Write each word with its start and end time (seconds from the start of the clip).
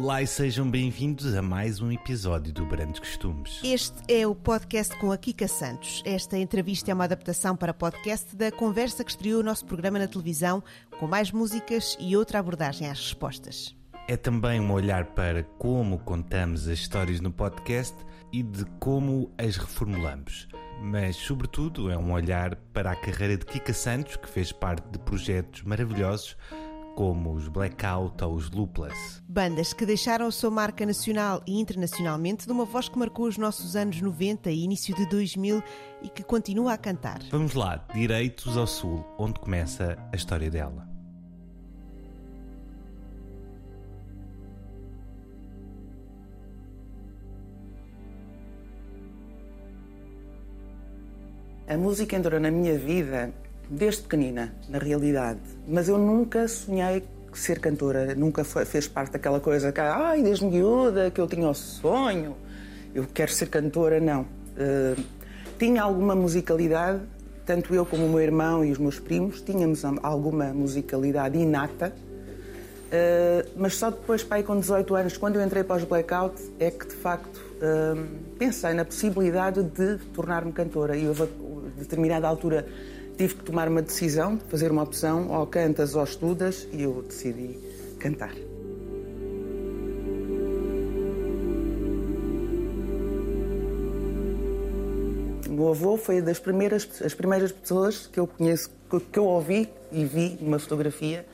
Olá 0.00 0.22
e 0.22 0.28
sejam 0.28 0.70
bem-vindos 0.70 1.34
a 1.34 1.42
mais 1.42 1.80
um 1.80 1.90
episódio 1.90 2.52
do 2.52 2.64
Brandos 2.64 3.00
Costumes. 3.00 3.60
Este 3.64 3.96
é 4.06 4.24
o 4.24 4.32
podcast 4.32 4.96
com 4.96 5.10
a 5.10 5.18
Kika 5.18 5.48
Santos. 5.48 6.04
Esta 6.06 6.38
entrevista 6.38 6.92
é 6.92 6.94
uma 6.94 7.02
adaptação 7.02 7.56
para 7.56 7.74
podcast 7.74 8.36
da 8.36 8.52
conversa 8.52 9.02
que 9.02 9.10
estreou 9.10 9.40
o 9.40 9.42
nosso 9.42 9.66
programa 9.66 9.98
na 9.98 10.06
televisão, 10.06 10.62
com 11.00 11.08
mais 11.08 11.32
músicas 11.32 11.96
e 11.98 12.16
outra 12.16 12.38
abordagem 12.38 12.88
às 12.88 13.00
respostas. 13.00 13.74
É 14.06 14.16
também 14.16 14.60
um 14.60 14.70
olhar 14.70 15.04
para 15.04 15.42
como 15.42 15.98
contamos 15.98 16.68
as 16.68 16.78
histórias 16.78 17.20
no 17.20 17.32
podcast 17.32 17.96
e 18.32 18.40
de 18.40 18.64
como 18.78 19.32
as 19.36 19.56
reformulamos. 19.56 20.46
Mas, 20.80 21.16
sobretudo, 21.16 21.90
é 21.90 21.98
um 21.98 22.12
olhar 22.12 22.54
para 22.72 22.92
a 22.92 22.96
carreira 22.96 23.36
de 23.36 23.44
Kika 23.44 23.72
Santos, 23.72 24.14
que 24.14 24.28
fez 24.28 24.52
parte 24.52 24.88
de 24.92 24.98
projetos 25.00 25.64
maravilhosos 25.64 26.36
como 26.98 27.32
os 27.32 27.46
Blackout 27.46 28.24
ou 28.24 28.34
os 28.34 28.50
Loopless. 28.50 29.22
Bandas 29.28 29.72
que 29.72 29.86
deixaram 29.86 30.26
a 30.26 30.32
sua 30.32 30.50
marca 30.50 30.84
nacional 30.84 31.40
e 31.46 31.60
internacionalmente 31.60 32.44
de 32.44 32.50
uma 32.50 32.64
voz 32.64 32.88
que 32.88 32.98
marcou 32.98 33.28
os 33.28 33.38
nossos 33.38 33.76
anos 33.76 34.00
90 34.00 34.50
e 34.50 34.64
início 34.64 34.96
de 34.96 35.08
2000 35.08 35.62
e 36.02 36.08
que 36.08 36.24
continua 36.24 36.72
a 36.72 36.76
cantar. 36.76 37.20
Vamos 37.30 37.54
lá, 37.54 37.86
direitos 37.94 38.56
ao 38.56 38.66
sul, 38.66 39.06
onde 39.16 39.38
começa 39.38 39.96
a 40.12 40.16
história 40.16 40.50
dela. 40.50 40.88
A 51.68 51.76
música 51.76 52.16
entrou 52.16 52.40
na 52.40 52.50
minha 52.50 52.76
vida 52.76 53.32
desde 53.70 54.02
pequenina, 54.02 54.52
na 54.68 54.78
realidade. 54.78 55.57
Mas 55.68 55.88
eu 55.88 55.98
nunca 55.98 56.48
sonhei 56.48 57.02
ser 57.34 57.60
cantora, 57.60 58.14
nunca 58.14 58.42
foi, 58.42 58.64
fez 58.64 58.88
parte 58.88 59.12
daquela 59.12 59.38
coisa 59.38 59.70
que, 59.70 59.80
ai, 59.80 60.22
desde 60.22 60.44
miúda, 60.44 61.10
que 61.10 61.20
eu 61.20 61.26
tinha 61.26 61.48
o 61.48 61.54
sonho, 61.54 62.36
eu 62.94 63.06
quero 63.12 63.30
ser 63.30 63.48
cantora, 63.48 64.00
não. 64.00 64.22
Uh, 64.22 65.00
tinha 65.58 65.82
alguma 65.82 66.14
musicalidade, 66.14 67.00
tanto 67.44 67.74
eu 67.74 67.84
como 67.84 68.06
o 68.06 68.08
meu 68.08 68.20
irmão 68.20 68.64
e 68.64 68.72
os 68.72 68.78
meus 68.78 68.98
primos, 68.98 69.40
tínhamos 69.40 69.84
alguma 70.02 70.46
musicalidade 70.46 71.38
inata, 71.38 71.92
uh, 71.94 73.50
mas 73.56 73.74
só 73.74 73.90
depois, 73.90 74.24
pai, 74.24 74.42
com 74.42 74.58
18 74.58 74.94
anos, 74.94 75.16
quando 75.16 75.36
eu 75.36 75.44
entrei 75.44 75.62
para 75.62 75.76
os 75.76 75.84
Blackout, 75.84 76.40
é 76.58 76.70
que 76.70 76.86
de 76.86 76.94
facto 76.94 77.36
uh, 77.36 78.06
pensei 78.38 78.72
na 78.72 78.84
possibilidade 78.84 79.62
de 79.62 79.98
tornar-me 80.14 80.52
cantora. 80.52 80.96
E 80.96 81.06
houve, 81.06 81.24
a 81.24 81.78
determinada 81.78 82.26
altura, 82.26 82.66
tive 83.18 83.34
que 83.34 83.42
tomar 83.42 83.66
uma 83.68 83.82
decisão, 83.82 84.38
fazer 84.48 84.70
uma 84.70 84.84
opção, 84.84 85.28
ou 85.28 85.44
cantas 85.44 85.96
ou 85.96 86.04
estudas, 86.04 86.68
e 86.72 86.84
eu 86.84 87.02
decidi 87.02 87.58
cantar. 87.98 88.32
O 95.48 95.52
meu 95.52 95.70
avô 95.70 95.96
foi 95.96 96.22
das 96.22 96.38
primeiras, 96.38 96.88
as 97.04 97.12
primeiras 97.12 97.50
pessoas 97.50 98.06
que 98.06 98.20
eu 98.20 98.26
conheço, 98.28 98.70
que 99.12 99.18
eu 99.18 99.24
ouvi 99.24 99.68
e 99.90 100.04
vi 100.04 100.38
numa 100.40 100.60
fotografia, 100.60 101.26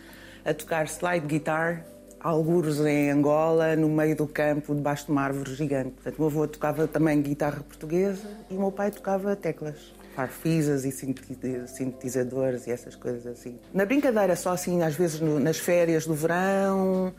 a 0.43 0.55
tocar 0.55 0.87
slide 0.87 1.27
guitar, 1.27 1.84
alguros 2.19 2.81
em 2.81 3.11
Angola, 3.11 3.77
no 3.77 3.91
meio 3.91 4.17
do 4.17 4.27
campo, 4.27 4.75
debaixo 4.75 5.05
de 5.05 5.12
uma 5.12 5.21
árvore 5.21 5.55
gigante. 5.55 5.91
Portanto, 5.91 6.17
o 6.17 6.21
meu 6.23 6.31
avô 6.31 6.49
tocava 6.49 6.89
também 6.89 7.21
guitarra 7.21 7.62
portuguesa 7.62 8.27
e 8.50 8.55
o 8.55 8.61
meu 8.61 8.73
pai 8.73 8.91
tocava 8.91 9.37
teclas 9.37 9.93
farfisas 10.14 10.84
e 10.84 10.92
sintetizadores 10.92 12.66
e 12.66 12.70
essas 12.70 12.94
coisas 12.94 13.26
assim. 13.26 13.58
Na 13.72 13.84
brincadeira, 13.84 14.36
só 14.36 14.50
assim, 14.50 14.82
às 14.82 14.94
vezes 14.94 15.20
no, 15.20 15.41
nas 15.41 15.58
férias 15.58 16.06
do 16.06 16.14
verão, 16.14 17.12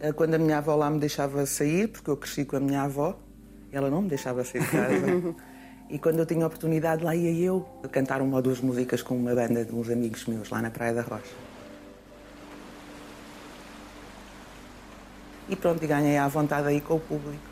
eh, 0.00 0.12
quando 0.12 0.34
a 0.34 0.38
minha 0.38 0.58
avó 0.58 0.74
lá 0.74 0.90
me 0.90 0.98
deixava 0.98 1.46
sair, 1.46 1.88
porque 1.88 2.10
eu 2.10 2.16
cresci 2.16 2.44
com 2.44 2.56
a 2.56 2.60
minha 2.60 2.82
avó, 2.82 3.18
ela 3.72 3.88
não 3.88 4.02
me 4.02 4.08
deixava 4.08 4.44
sair 4.44 4.62
de 4.62 4.68
casa. 4.68 5.34
e 5.88 5.98
quando 5.98 6.18
eu 6.18 6.26
tinha 6.26 6.44
oportunidade, 6.44 7.04
lá 7.04 7.14
ia 7.14 7.32
eu 7.46 7.66
cantar 7.92 8.20
uma 8.20 8.36
ou 8.36 8.42
duas 8.42 8.60
músicas 8.60 9.00
com 9.00 9.16
uma 9.16 9.34
banda 9.34 9.64
de 9.64 9.74
uns 9.74 9.88
amigos 9.88 10.26
meus 10.26 10.50
lá 10.50 10.60
na 10.60 10.70
Praia 10.70 10.94
da 10.94 11.02
Rocha. 11.02 11.50
E 15.48 15.56
pronto, 15.56 15.84
ganhei 15.86 16.16
à 16.16 16.28
vontade 16.28 16.68
aí 16.68 16.80
com 16.80 16.94
o 16.96 17.00
público. 17.00 17.49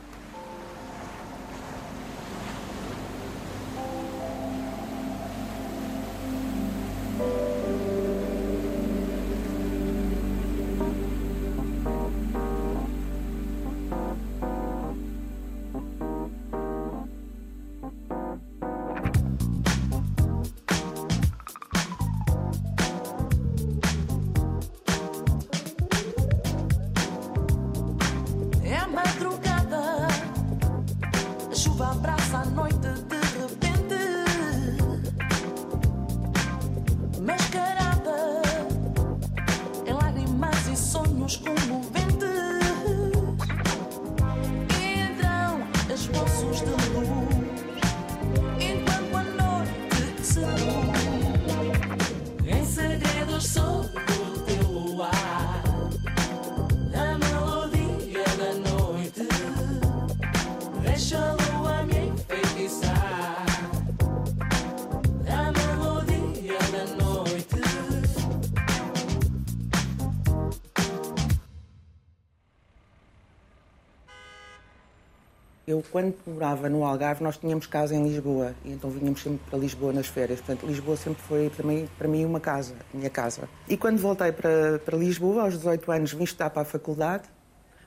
Eu, 75.78 75.84
quando 75.90 76.14
morava 76.26 76.68
no 76.68 76.84
Algarve, 76.84 77.22
nós 77.22 77.36
tínhamos 77.36 77.66
casa 77.66 77.94
em 77.94 78.02
Lisboa 78.02 78.54
e 78.64 78.72
então 78.72 78.90
vinhamos 78.90 79.22
sempre 79.22 79.40
para 79.48 79.58
Lisboa 79.58 79.92
nas 79.92 80.06
férias. 80.06 80.40
Portanto, 80.40 80.66
Lisboa 80.66 80.96
sempre 80.96 81.22
foi 81.22 81.50
mim, 81.64 81.88
para 81.96 82.08
mim 82.08 82.24
uma 82.24 82.40
casa, 82.40 82.74
minha 82.92 83.10
casa. 83.10 83.48
E 83.68 83.76
quando 83.76 83.98
voltei 83.98 84.32
para, 84.32 84.80
para 84.84 84.96
Lisboa, 84.96 85.42
aos 85.42 85.54
18 85.54 85.92
anos, 85.92 86.12
vim 86.12 86.24
estar 86.24 86.50
para 86.50 86.62
a 86.62 86.64
faculdade, 86.64 87.24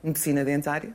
Medicina 0.04 0.44
Dentária. 0.44 0.94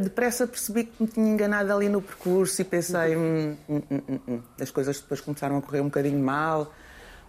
Depressa 0.00 0.46
percebi 0.46 0.84
que 0.84 1.02
me 1.02 1.08
tinha 1.08 1.28
enganado 1.28 1.72
ali 1.72 1.88
no 1.88 2.00
percurso 2.00 2.60
e 2.62 2.64
pensei, 2.64 3.16
hum, 3.16 3.56
hum, 3.68 3.82
hum, 3.90 4.00
hum, 4.08 4.20
hum. 4.28 4.40
as 4.60 4.70
coisas 4.70 5.00
depois 5.00 5.20
começaram 5.20 5.58
a 5.58 5.62
correr 5.62 5.80
um 5.80 5.86
bocadinho 5.86 6.22
mal 6.22 6.72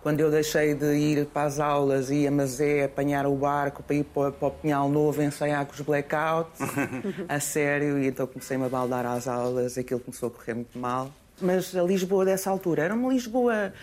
quando 0.02 0.20
eu 0.22 0.32
deixei 0.32 0.74
de 0.74 0.94
ir 0.96 1.26
para 1.26 1.44
as 1.44 1.60
aulas, 1.60 2.10
ia 2.10 2.30
a 2.30 2.32
Mazé 2.32 2.86
apanhar 2.86 3.26
o 3.26 3.36
barco 3.36 3.84
para 3.84 3.96
ir 3.96 4.04
para, 4.04 4.32
para 4.32 4.48
o 4.48 4.52
Pinhal 4.52 4.90
Novo 4.90 5.22
ensaiar 5.22 5.66
com 5.66 5.74
os 5.74 5.82
blackouts, 5.82 6.62
a 7.28 7.40
sério, 7.40 8.00
e 8.00 8.08
então 8.08 8.26
comecei-me 8.26 8.66
a 8.66 8.70
baldar 8.70 9.06
às 9.06 9.28
aulas, 9.28 9.78
aquilo 9.78 10.00
começou 10.00 10.28
a 10.28 10.32
correr 10.32 10.54
muito 10.54 10.78
mal. 10.78 11.12
Mas 11.42 11.76
a 11.76 11.84
Lisboa 11.84 12.26
dessa 12.26 12.50
altura 12.50 12.84
era 12.84 12.94
uma 12.94 13.12
Lisboa, 13.12 13.74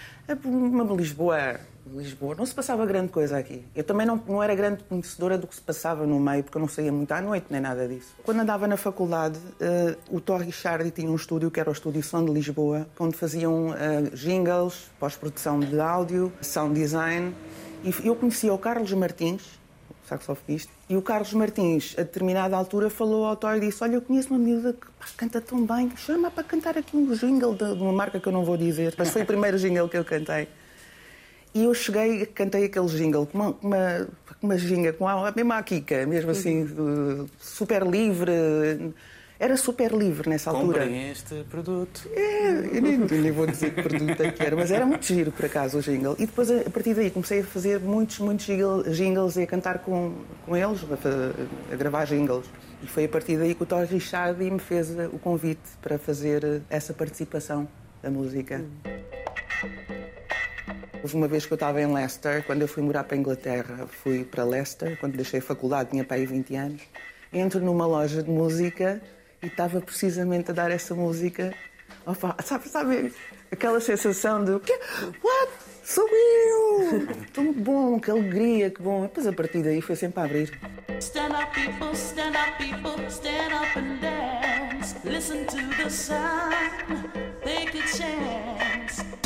uma 0.44 0.84
Lisboa 0.94 1.58
Lisboa, 1.94 2.34
não 2.34 2.44
se 2.44 2.54
passava 2.54 2.84
grande 2.84 3.08
coisa 3.08 3.38
aqui. 3.38 3.64
Eu 3.74 3.84
também 3.84 4.06
não, 4.06 4.20
não 4.26 4.42
era 4.42 4.54
grande 4.54 4.82
conhecedora 4.84 5.38
do 5.38 5.46
que 5.46 5.54
se 5.54 5.60
passava 5.60 6.06
no 6.06 6.18
meio, 6.18 6.42
porque 6.42 6.56
eu 6.56 6.60
não 6.60 6.68
saía 6.68 6.90
muito 6.90 7.12
à 7.12 7.20
noite, 7.20 7.46
nem 7.50 7.60
nada 7.60 7.86
disso. 7.86 8.14
Quando 8.24 8.40
andava 8.40 8.66
na 8.66 8.76
faculdade, 8.76 9.38
uh, 9.38 9.96
o 10.16 10.20
Thor 10.20 10.40
Richardi 10.40 10.90
tinha 10.90 11.10
um 11.10 11.14
estúdio, 11.14 11.50
que 11.50 11.60
era 11.60 11.70
o 11.70 11.72
Estúdio 11.72 12.02
Som 12.02 12.24
de 12.24 12.32
Lisboa, 12.32 12.86
onde 12.98 13.16
faziam 13.16 13.68
uh, 13.68 13.74
jingles, 14.14 14.90
pós-produção 14.98 15.60
de 15.60 15.78
áudio, 15.78 16.32
sound 16.40 16.74
design. 16.74 17.34
E 17.84 18.06
eu 18.06 18.16
conhecia 18.16 18.52
o 18.52 18.58
Carlos 18.58 18.92
Martins, 18.92 19.42
saxofonista, 20.08 20.72
e 20.88 20.96
o 20.96 21.02
Carlos 21.02 21.32
Martins, 21.32 21.94
a 21.98 22.02
determinada 22.02 22.56
altura, 22.56 22.90
falou 22.90 23.24
ao 23.24 23.36
Thor 23.36 23.56
e 23.56 23.60
disse: 23.60 23.82
Olha, 23.82 23.94
eu 23.94 24.02
conheço 24.02 24.30
uma 24.30 24.38
miúda 24.38 24.72
que 24.72 24.86
pá, 24.86 25.06
canta 25.16 25.40
tão 25.40 25.64
bem, 25.64 25.92
chama 25.96 26.30
para 26.30 26.44
cantar 26.44 26.76
aqui 26.76 26.96
um 26.96 27.12
jingle 27.12 27.54
de 27.54 27.64
uma 27.64 27.92
marca 27.92 28.18
que 28.18 28.26
eu 28.26 28.32
não 28.32 28.44
vou 28.44 28.56
dizer, 28.56 28.94
mas 28.98 29.10
foi 29.10 29.22
o 29.22 29.26
primeiro 29.26 29.58
jingle 29.58 29.88
que 29.88 29.96
eu 29.96 30.04
cantei. 30.04 30.48
E 31.56 31.64
eu 31.64 31.72
cheguei, 31.72 32.26
cantei 32.26 32.66
aquele 32.66 32.86
jingle 32.88 33.24
com 33.24 33.38
uma, 33.38 33.56
uma, 33.62 34.08
uma 34.42 34.58
ginga, 34.58 34.92
com 34.92 35.08
a 35.08 35.32
mesma 35.34 35.56
a 35.56 35.62
Kika, 35.62 36.04
mesmo 36.04 36.30
assim, 36.30 36.68
super 37.38 37.82
livre. 37.82 38.92
era 39.40 39.56
super 39.56 39.90
livre 39.90 40.28
nessa 40.28 40.50
altura. 40.50 40.80
Comprem 40.80 41.10
este 41.10 41.46
produto. 41.48 42.10
É, 42.12 42.76
eu 42.76 42.82
nem, 42.82 42.98
nem 42.98 43.32
vou 43.32 43.46
dizer 43.46 43.74
que 43.74 43.80
produto 43.80 44.20
é 44.20 44.30
que 44.30 44.42
era, 44.42 44.54
mas 44.54 44.70
era 44.70 44.84
muito 44.84 45.06
giro, 45.06 45.32
por 45.32 45.46
acaso, 45.46 45.78
o 45.78 45.80
jingle. 45.80 46.14
E 46.18 46.26
depois, 46.26 46.50
a 46.50 46.68
partir 46.68 46.92
daí, 46.92 47.10
comecei 47.10 47.40
a 47.40 47.44
fazer 47.44 47.80
muitos, 47.80 48.18
muitos 48.18 48.44
jingles 48.94 49.36
e 49.36 49.42
a 49.44 49.46
cantar 49.46 49.78
com, 49.78 50.12
com 50.44 50.54
eles, 50.54 50.80
a, 50.84 51.72
a 51.72 51.74
gravar 51.74 52.04
jingles. 52.04 52.44
E 52.82 52.86
foi 52.86 53.06
a 53.06 53.08
partir 53.08 53.38
daí 53.38 53.54
que 53.54 53.62
o 53.62 53.66
Torres 53.66 53.88
Richard 53.88 54.38
me 54.38 54.58
fez 54.58 54.90
o 55.10 55.18
convite 55.18 55.62
para 55.80 55.98
fazer 55.98 56.60
essa 56.68 56.92
participação 56.92 57.66
da 58.02 58.10
música. 58.10 58.62
Houve 61.06 61.14
uma 61.14 61.28
vez 61.28 61.46
que 61.46 61.52
eu 61.52 61.54
estava 61.54 61.80
em 61.80 61.86
Leicester, 61.86 62.42
quando 62.42 62.62
eu 62.62 62.66
fui 62.66 62.82
morar 62.82 63.04
para 63.04 63.14
a 63.14 63.18
Inglaterra, 63.20 63.86
fui 63.86 64.24
para 64.24 64.42
Leicester, 64.42 64.98
quando 64.98 65.14
deixei 65.14 65.38
a 65.38 65.42
faculdade, 65.42 65.90
tinha 65.90 66.04
aí 66.10 66.26
20 66.26 66.56
anos. 66.56 66.82
Entro 67.32 67.60
numa 67.60 67.86
loja 67.86 68.24
de 68.24 68.28
música 68.28 69.00
e 69.40 69.46
estava 69.46 69.80
precisamente 69.80 70.50
a 70.50 70.54
dar 70.54 70.68
essa 70.68 70.96
música. 70.96 71.54
Opa, 72.04 72.34
sabe, 72.42 72.68
sabe 72.68 73.14
aquela 73.52 73.78
sensação 73.80 74.44
de 74.44 74.50
What? 74.50 75.52
Sou 75.84 76.08
eu! 76.08 77.06
Tão 77.32 77.52
bom, 77.52 78.00
que 78.00 78.10
alegria, 78.10 78.68
que 78.68 78.82
bom. 78.82 79.02
Depois 79.02 79.28
a 79.28 79.32
partir 79.32 79.62
daí 79.62 79.80
foi 79.80 79.94
sempre 79.94 80.18
a 80.18 80.24
abrir. 80.24 80.58
Stand 80.98 81.40
up, 81.40 81.54
people, 81.54 81.94
stand 81.94 82.34
up, 82.34 82.58
people, 82.58 83.08
stand 83.08 83.54
up 83.54 83.78
and 83.78 84.00
dance. 84.00 84.96
Listen 85.04 85.46
to 85.46 85.56
the 85.80 85.88
sound, 85.88 87.08
take 87.44 87.78
a 87.78 87.86
chance. 87.86 89.25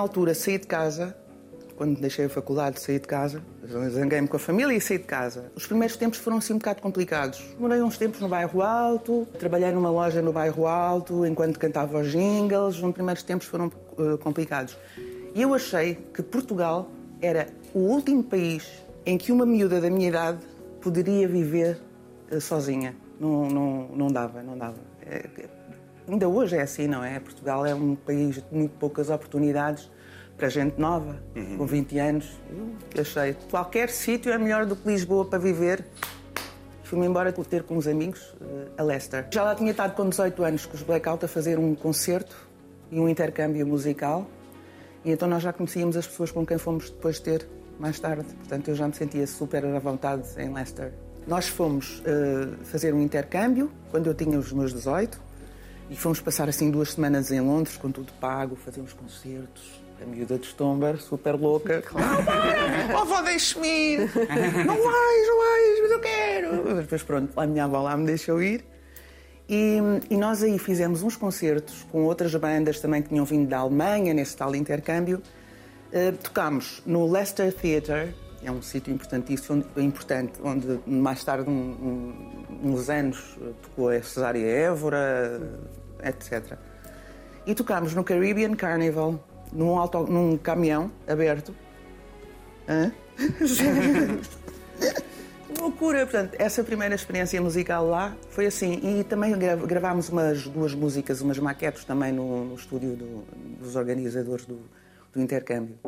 Altura, 0.00 0.34
saí 0.34 0.58
de 0.58 0.66
casa, 0.66 1.16
quando 1.80 1.98
deixei 1.98 2.26
a 2.26 2.28
faculdade, 2.28 2.78
saí 2.78 2.98
de 2.98 3.08
casa, 3.08 3.42
zanguei-me 3.66 4.28
com 4.28 4.36
a 4.36 4.38
família 4.38 4.76
e 4.76 4.80
saí 4.82 4.98
de 4.98 5.04
casa. 5.04 5.50
Os 5.56 5.66
primeiros 5.66 5.96
tempos 5.96 6.18
foram 6.18 6.36
assim 6.36 6.52
um 6.52 6.58
bocado 6.58 6.82
complicados. 6.82 7.42
Morei 7.58 7.80
uns 7.80 7.96
tempos 7.96 8.20
no 8.20 8.28
bairro 8.28 8.60
Alto, 8.60 9.26
trabalhei 9.38 9.72
numa 9.72 9.90
loja 9.90 10.20
no 10.20 10.30
bairro 10.30 10.66
Alto 10.66 11.24
enquanto 11.24 11.58
cantava 11.58 11.98
os 11.98 12.12
jingles. 12.12 12.82
Os 12.82 12.92
primeiros 12.92 13.22
tempos 13.22 13.46
foram 13.46 13.72
uh, 13.96 14.18
complicados. 14.18 14.76
E 15.34 15.40
eu 15.40 15.54
achei 15.54 15.94
que 16.12 16.22
Portugal 16.22 16.90
era 17.22 17.48
o 17.72 17.78
último 17.78 18.22
país 18.24 18.68
em 19.06 19.16
que 19.16 19.32
uma 19.32 19.46
miúda 19.46 19.80
da 19.80 19.88
minha 19.88 20.08
idade 20.08 20.38
poderia 20.82 21.26
viver 21.26 21.80
uh, 22.30 22.38
sozinha. 22.42 22.94
Não, 23.18 23.48
não, 23.48 23.88
não 23.96 24.08
dava, 24.08 24.42
não 24.42 24.58
dava. 24.58 24.76
É, 25.06 25.24
Ainda 26.08 26.28
hoje 26.28 26.56
é 26.56 26.62
assim, 26.62 26.86
não 26.86 27.04
é? 27.04 27.18
Portugal 27.20 27.64
é 27.64 27.74
um 27.74 27.94
país 27.94 28.36
de 28.36 28.44
muito 28.50 28.72
poucas 28.78 29.10
oportunidades 29.10 29.90
para 30.36 30.48
gente 30.48 30.80
nova, 30.80 31.20
uhum. 31.36 31.58
com 31.58 31.66
20 31.66 31.98
anos. 31.98 32.40
Eu 32.94 33.02
achei 33.02 33.36
qualquer 33.50 33.90
sítio 33.90 34.32
é 34.32 34.38
melhor 34.38 34.64
do 34.64 34.74
que 34.74 34.88
Lisboa 34.88 35.24
para 35.24 35.38
viver. 35.38 35.84
Fui-me 36.82 37.06
embora 37.06 37.30
ter 37.30 37.62
com 37.62 37.76
uns 37.76 37.86
amigos 37.86 38.34
eh, 38.40 38.66
a 38.78 38.82
Leicester. 38.82 39.28
Já 39.30 39.44
lá 39.44 39.54
tinha 39.54 39.70
estado 39.70 39.94
com 39.94 40.08
18 40.08 40.42
anos 40.42 40.66
com 40.66 40.74
os 40.74 40.82
Blackout 40.82 41.24
a 41.24 41.28
fazer 41.28 41.58
um 41.58 41.74
concerto 41.74 42.34
e 42.90 42.98
um 42.98 43.08
intercâmbio 43.08 43.64
musical. 43.66 44.26
E 45.04 45.12
então 45.12 45.28
nós 45.28 45.42
já 45.42 45.52
conhecíamos 45.52 45.96
as 45.96 46.06
pessoas 46.06 46.32
com 46.32 46.44
quem 46.44 46.58
fomos 46.58 46.90
depois 46.90 47.20
ter 47.20 47.46
mais 47.78 48.00
tarde. 48.00 48.26
Portanto, 48.34 48.68
eu 48.68 48.74
já 48.74 48.88
me 48.88 48.94
sentia 48.94 49.26
super 49.26 49.64
à 49.64 49.78
vontade 49.78 50.26
em 50.38 50.52
Leicester. 50.52 50.92
Nós 51.26 51.46
fomos 51.46 52.00
uh, 52.00 52.64
fazer 52.64 52.92
um 52.92 53.00
intercâmbio 53.00 53.70
quando 53.90 54.06
eu 54.06 54.14
tinha 54.14 54.38
os 54.38 54.52
meus 54.52 54.72
18 54.72 55.29
e 55.90 55.96
fomos 55.96 56.20
passar 56.20 56.48
assim 56.48 56.70
duas 56.70 56.92
semanas 56.92 57.32
em 57.32 57.40
Londres, 57.40 57.76
com 57.76 57.90
tudo 57.90 58.12
pago, 58.14 58.54
fazer 58.54 58.80
uns 58.80 58.92
concertos. 58.92 59.82
A 60.00 60.06
miúda 60.06 60.38
de 60.38 60.46
Stomber, 60.46 60.98
super 60.98 61.34
louca. 61.34 61.82
Claro. 61.90 62.24
oh, 62.98 63.04
vó, 63.04 63.20
deixe-me 63.22 63.66
ir. 63.66 63.98
Não 64.00 64.76
vais, 64.76 65.26
não 65.26 65.38
vais, 65.38 65.80
mas 65.82 65.90
eu 65.90 66.00
quero. 66.00 66.76
Depois, 66.76 67.02
pronto, 67.02 67.38
a 67.38 67.46
minha 67.46 67.64
avó 67.64 67.82
lá 67.82 67.96
me 67.96 68.06
deixou 68.06 68.40
ir. 68.40 68.64
E, 69.48 69.78
e, 70.08 70.16
nós 70.16 70.44
aí 70.44 70.56
fizemos 70.60 71.02
uns 71.02 71.16
concertos 71.16 71.84
com 71.90 72.04
outras 72.04 72.32
bandas 72.36 72.78
também 72.78 73.02
que 73.02 73.08
tinham 73.08 73.24
vindo 73.24 73.48
da 73.48 73.58
Alemanha, 73.58 74.14
nesse 74.14 74.36
tal 74.36 74.54
intercâmbio. 74.54 75.20
Uh, 75.92 76.16
tocámos 76.18 76.80
no 76.86 77.10
Leicester 77.10 77.52
Theatre, 77.52 78.14
é 78.44 78.50
um 78.50 78.62
sítio 78.62 78.94
importantíssimo, 78.94 79.64
importante, 79.76 80.34
onde 80.42 80.78
mais 80.86 81.24
tarde, 81.24 81.50
um, 81.50 81.52
um, 81.52 82.70
uns 82.70 82.88
anos, 82.88 83.36
tocou 83.60 83.88
a 83.88 84.00
Cesária 84.00 84.46
Évora, 84.46 85.58
etc. 86.04 86.58
E 87.46 87.54
tocámos 87.54 87.94
no 87.94 88.04
Caribbean 88.04 88.54
Carnival, 88.54 89.18
num, 89.52 89.78
auto, 89.78 90.04
num 90.04 90.36
caminhão 90.36 90.90
aberto. 91.06 91.54
Loucura! 95.58 96.06
Portanto, 96.06 96.36
essa 96.38 96.64
primeira 96.64 96.94
experiência 96.94 97.40
musical 97.40 97.86
lá 97.86 98.16
foi 98.30 98.46
assim. 98.46 99.00
E 99.00 99.04
também 99.04 99.36
gravámos 99.36 100.08
umas 100.08 100.46
duas 100.46 100.74
músicas, 100.74 101.20
umas 101.20 101.38
maquetes 101.38 101.84
também 101.84 102.12
no, 102.12 102.44
no 102.44 102.54
estúdio 102.54 102.96
do, 102.96 103.24
dos 103.60 103.76
organizadores 103.76 104.46
do, 104.46 104.60
do 105.12 105.20
intercâmbio. 105.20 105.78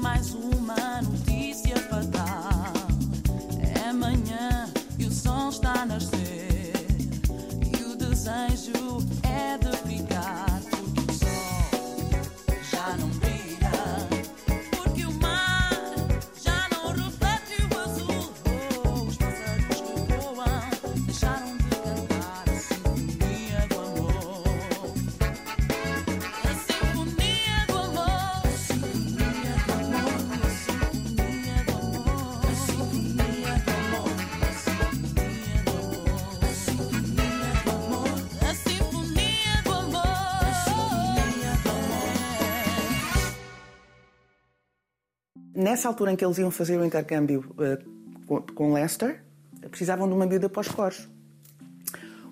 mais 0.00 0.32
uma 0.32 1.02
notícia 1.02 1.76
fatal. 1.76 2.72
É 3.60 3.90
amanhã 3.90 4.66
e 4.98 5.04
o 5.04 5.12
sol 5.12 5.50
está 5.50 5.82
a 5.82 5.86
nascer. 5.86 6.72
E 7.78 7.84
o 7.84 7.96
desejo 7.96 8.98
nessa 45.70 45.86
altura 45.86 46.12
em 46.12 46.16
que 46.16 46.24
eles 46.24 46.36
iam 46.38 46.50
fazer 46.50 46.76
o 46.76 46.84
intercâmbio 46.84 47.44
uh, 47.56 48.42
com, 48.54 48.72
Leicester, 48.72 49.22
precisavam 49.70 50.08
de 50.08 50.14
uma 50.14 50.26
miúda 50.26 50.48
para 50.48 50.60
os 50.60 50.68
coros. 50.68 51.08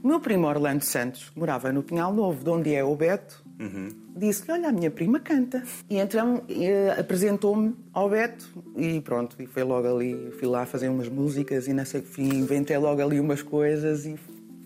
O 0.02 0.08
meu 0.08 0.20
primo 0.20 0.46
Orlando 0.46 0.84
Santos, 0.84 1.30
que 1.30 1.38
morava 1.38 1.72
no 1.72 1.82
Pinhal 1.82 2.12
Novo, 2.12 2.42
de 2.42 2.50
onde 2.50 2.74
é 2.74 2.82
o 2.82 2.94
Beto, 2.94 3.44
uhum. 3.60 3.88
disse-lhe: 4.16 4.52
Olha, 4.52 4.68
a 4.68 4.72
minha 4.72 4.90
prima 4.90 5.20
canta. 5.20 5.62
E 5.88 5.98
então 5.98 6.36
uh, 6.36 7.00
apresentou-me 7.00 7.76
ao 7.92 8.08
Beto 8.08 8.48
e 8.76 9.00
pronto, 9.00 9.40
e 9.40 9.46
foi 9.46 9.62
logo 9.62 9.88
ali, 9.88 10.32
fui 10.38 10.48
lá 10.48 10.66
fazer 10.66 10.88
umas 10.88 11.08
músicas 11.08 11.68
e 11.68 11.72
não 11.72 11.84
sei, 11.84 12.02
fim, 12.02 12.28
inventei 12.28 12.78
logo 12.78 13.00
ali 13.00 13.20
umas 13.20 13.42
coisas 13.42 14.04
e 14.04 14.16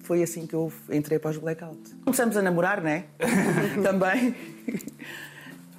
foi 0.01 0.23
assim 0.23 0.47
que 0.47 0.55
eu 0.55 0.73
entrei 0.91 1.19
para 1.19 1.31
os 1.31 1.39
Blackout. 1.39 1.79
Começamos 2.05 2.37
a 2.37 2.43
namorar, 2.43 2.83
né? 2.83 3.05
Também. 3.83 4.35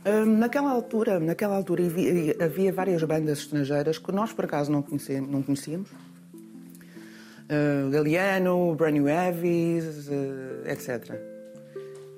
Hum, 0.05 0.37
naquela 0.37 0.71
altura, 0.71 1.19
naquela 1.19 1.55
altura 1.55 1.85
havia, 1.85 2.35
havia, 2.39 2.73
várias 2.73 3.01
bandas 3.03 3.39
estrangeiras 3.39 3.97
que 3.97 4.11
nós 4.11 4.33
por 4.33 4.45
acaso 4.45 4.71
não 4.71 4.81
conhecíamos. 4.81 5.29
Não 5.29 5.41
conhecíamos. 5.41 5.89
Uh, 7.43 7.89
Galeano, 7.89 8.75
Brand 8.75 8.93
New 8.93 9.07
Heavies, 9.07 10.07
uh, 10.07 10.67
etc. 10.67 11.19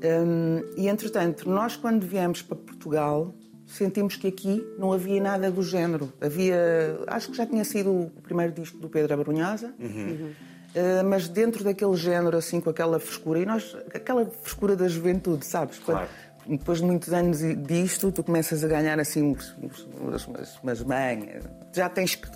Um, 0.03 0.63
e 0.77 0.87
entretanto, 0.87 1.49
nós 1.49 1.75
quando 1.75 2.05
viemos 2.05 2.41
para 2.41 2.55
Portugal 2.57 3.33
sentimos 3.65 4.15
que 4.15 4.27
aqui 4.27 4.65
não 4.77 4.93
havia 4.93 5.21
nada 5.21 5.49
do 5.49 5.63
género. 5.63 6.11
Havia, 6.21 6.99
acho 7.07 7.31
que 7.31 7.37
já 7.37 7.45
tinha 7.45 7.63
sido 7.63 7.91
o 7.91 8.11
primeiro 8.21 8.51
disco 8.51 8.77
do 8.77 8.89
Pedro 8.89 9.13
Abrunhosa. 9.13 9.73
Uhum. 9.79 10.31
Uh, 10.75 11.05
mas 11.05 11.27
dentro 11.29 11.63
daquele 11.63 11.95
género, 11.95 12.35
assim, 12.35 12.59
com 12.59 12.69
aquela 12.69 12.99
frescura, 12.99 13.39
e 13.39 13.45
nós, 13.45 13.75
aquela 13.93 14.25
frescura 14.25 14.75
da 14.75 14.87
juventude, 14.87 15.45
sabes? 15.45 15.79
Claro. 15.79 16.07
Depois 16.47 16.79
de 16.79 16.85
muitos 16.85 17.11
anos 17.11 17.39
disto, 17.65 18.11
tu 18.11 18.23
começas 18.23 18.63
a 18.63 18.67
ganhar 18.67 18.99
assim 18.99 19.21
umas, 19.21 19.55
umas, 19.99 20.27
umas 20.61 20.83
manhas. 20.83 21.43
Já 21.73 21.89
tens 21.89 22.15
que, 22.15 22.27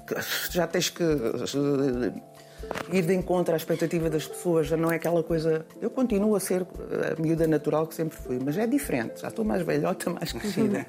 já 0.51 0.66
tens 0.66 0.89
que 0.89 1.04
ir 2.92 3.04
de 3.04 3.13
encontro 3.13 3.54
à 3.54 3.58
expectativa 3.58 4.10
das 4.10 4.28
pessoas, 4.28 4.68
já 4.68 4.78
não 4.78 4.92
é 4.92 4.96
aquela 4.96 5.24
coisa. 5.24 5.66
Eu 5.82 5.89
continuo 5.89 6.36
a 6.36 6.39
ser 6.39 6.63
a 6.63 7.22
miúda 7.22 7.48
natural 7.48 7.88
que 7.88 7.96
sempre 7.96 8.18
fui, 8.18 8.39
mas 8.44 8.58
é 8.58 8.66
diferente, 8.66 9.22
já 9.22 9.28
estou 9.28 9.46
mais 9.46 9.62
velhota, 9.62 10.10
mais 10.13 10.32
crescida. 10.32 10.86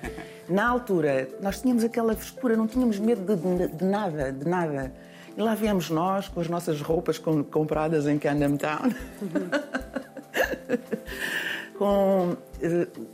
Na 0.49 0.69
altura, 0.69 1.29
nós 1.41 1.61
tínhamos 1.61 1.85
aquela 1.85 2.15
frescura, 2.15 2.57
não 2.57 2.67
tínhamos 2.67 2.99
medo 2.99 3.37
de, 3.37 3.69
de, 3.69 3.85
nada, 3.85 4.33
de 4.33 4.49
nada. 4.49 4.93
E 5.37 5.43
lá 5.43 5.55
viemos 5.55 5.91
nós, 5.91 6.29
com 6.29 6.41
as 6.41 6.49
nossas 6.49 6.81
roupas 6.81 7.19
compradas 7.19 8.07
em 8.07 8.19
Camden 8.19 8.57
Town. 8.57 8.91
com 11.81 12.33
uh, 12.33 12.37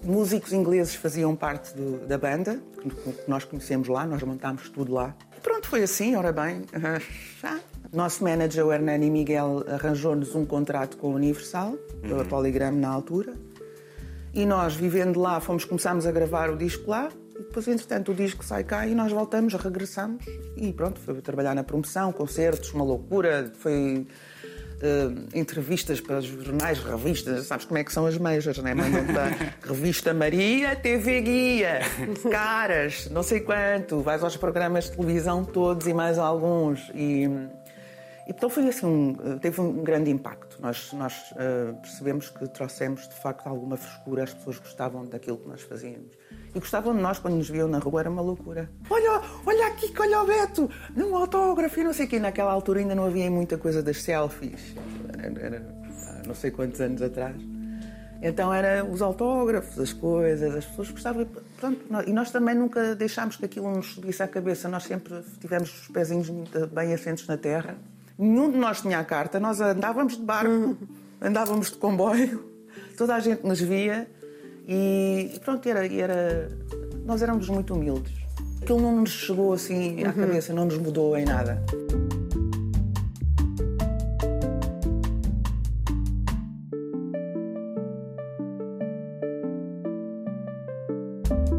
músicos 0.02 0.52
ingleses 0.52 0.96
faziam 0.96 1.36
parte 1.36 1.72
do, 1.72 2.04
da 2.04 2.18
banda, 2.18 2.58
que, 2.82 3.30
nós 3.30 3.44
conhecemos 3.44 3.86
lá, 3.86 4.04
nós 4.04 4.20
montámos 4.24 4.68
tudo 4.70 4.92
lá. 4.92 5.14
E 5.36 5.40
pronto, 5.40 5.68
foi 5.68 5.84
assim, 5.84 6.16
ora 6.16 6.32
bem, 6.32 6.64
nosso 7.94 8.24
manager, 8.24 8.66
o 8.66 8.72
Hernani 8.72 9.08
Miguel, 9.08 9.64
arranjou-nos 9.68 10.34
um 10.34 10.44
contrato 10.44 10.96
com 10.96 11.12
a 11.12 11.14
Universal, 11.14 11.74
pela 12.02 12.24
uhum. 12.24 12.28
Polygram 12.28 12.72
na 12.72 12.88
altura. 12.88 13.34
E 14.34 14.44
nós, 14.44 14.74
vivendo 14.74 15.20
lá, 15.20 15.38
fomos 15.38 15.64
começámos 15.64 16.04
a 16.04 16.10
gravar 16.10 16.50
o 16.50 16.56
disco 16.56 16.90
lá. 16.90 17.08
E 17.36 17.44
depois, 17.44 17.68
entretanto, 17.68 18.10
o 18.10 18.14
disco 18.16 18.44
sai 18.44 18.64
cá 18.64 18.84
e 18.84 18.96
nós 18.96 19.12
voltamos, 19.12 19.54
regressamos. 19.54 20.26
E 20.56 20.72
pronto, 20.72 20.98
foi 20.98 21.14
trabalhar 21.22 21.54
na 21.54 21.62
promoção, 21.62 22.10
concertos, 22.10 22.74
uma 22.74 22.84
loucura. 22.84 23.52
Foi 23.60 24.08
uh, 24.82 25.38
entrevistas 25.38 26.00
para 26.00 26.18
os 26.18 26.26
jornais, 26.26 26.78
revistas, 26.78 27.46
sabes 27.46 27.64
como 27.64 27.78
é 27.78 27.84
que 27.84 27.92
são 27.92 28.06
as 28.06 28.18
meijas, 28.18 28.58
né? 28.58 28.74
Mandam 28.74 29.04
para 29.06 29.26
Revista 29.66 30.12
Maria, 30.12 30.76
TV 30.76 31.20
Guia, 31.20 31.80
caras, 32.30 33.08
não 33.10 33.22
sei 33.22 33.40
quanto. 33.40 34.00
Vais 34.00 34.22
aos 34.22 34.36
programas 34.36 34.84
de 34.84 34.92
televisão 34.92 35.44
todos 35.44 35.86
e 35.86 35.94
mais 35.94 36.18
alguns. 36.18 36.90
E 36.94 37.28
então 38.26 38.50
foi 38.50 38.68
assim, 38.68 38.86
um, 38.86 39.38
teve 39.38 39.60
um 39.60 39.84
grande 39.84 40.10
impacto. 40.10 40.45
Nós, 40.60 40.92
nós 40.92 41.32
uh, 41.32 41.74
percebemos 41.80 42.30
que 42.30 42.48
trouxemos 42.48 43.08
de 43.08 43.14
facto 43.14 43.46
alguma 43.46 43.76
frescura, 43.76 44.24
as 44.24 44.34
pessoas 44.34 44.58
gostavam 44.58 45.04
daquilo 45.04 45.38
que 45.38 45.48
nós 45.48 45.62
fazíamos. 45.62 46.10
E 46.54 46.58
gostavam 46.58 46.94
de 46.94 47.02
nós 47.02 47.18
quando 47.18 47.34
nos 47.34 47.48
viam 47.48 47.68
na 47.68 47.78
rua, 47.78 48.00
era 48.00 48.10
uma 48.10 48.22
loucura. 48.22 48.70
Olha, 48.88 49.20
olha 49.44 49.66
aqui, 49.66 49.92
olha 49.98 50.22
o 50.22 50.26
Beto, 50.26 50.70
num 50.94 51.14
autógrafo 51.16 51.80
e 51.80 51.84
não 51.84 51.92
sei 51.92 52.06
o 52.06 52.08
quê. 52.08 52.18
Naquela 52.18 52.52
altura 52.52 52.80
ainda 52.80 52.94
não 52.94 53.04
havia 53.04 53.30
muita 53.30 53.58
coisa 53.58 53.82
das 53.82 54.02
selfies, 54.02 54.74
era, 55.12 55.46
era 55.46 55.76
não 56.26 56.34
sei 56.34 56.50
quantos 56.50 56.80
anos 56.80 57.02
atrás. 57.02 57.36
Então 58.22 58.52
era 58.52 58.82
os 58.84 59.02
autógrafos, 59.02 59.78
as 59.78 59.92
coisas, 59.92 60.54
as 60.54 60.64
pessoas 60.64 60.90
gostavam. 60.90 61.26
Pronto, 61.60 61.80
e 62.06 62.12
nós 62.12 62.30
também 62.30 62.54
nunca 62.54 62.94
deixámos 62.94 63.36
que 63.36 63.44
aquilo 63.44 63.70
nos 63.70 63.94
subisse 63.94 64.22
à 64.22 64.28
cabeça. 64.28 64.68
Nós 64.68 64.84
sempre 64.84 65.22
tivemos 65.38 65.82
os 65.82 65.88
pezinhos 65.88 66.30
muito 66.30 66.66
bem 66.68 66.94
assentos 66.94 67.26
na 67.26 67.36
terra 67.36 67.76
Nenhum 68.18 68.50
de 68.50 68.56
nós 68.56 68.80
tinha 68.80 68.98
a 68.98 69.04
carta, 69.04 69.38
nós 69.38 69.60
andávamos 69.60 70.16
de 70.16 70.22
barco, 70.22 70.74
andávamos 71.20 71.70
de 71.70 71.76
comboio, 71.76 72.42
toda 72.96 73.14
a 73.14 73.20
gente 73.20 73.44
nos 73.44 73.60
via 73.60 74.08
e 74.66 75.38
pronto, 75.44 75.68
era, 75.68 75.86
era, 75.86 76.48
nós 77.04 77.20
éramos 77.20 77.46
muito 77.50 77.74
humildes. 77.74 78.14
Aquilo 78.62 78.80
não 78.80 78.96
nos 78.96 79.10
chegou 79.10 79.52
assim 79.52 80.02
à 80.02 80.08
uhum. 80.08 80.14
cabeça, 80.14 80.54
não 80.54 80.64
nos 80.64 80.78
mudou 80.78 81.14
em 81.14 81.26
nada. 81.26 81.62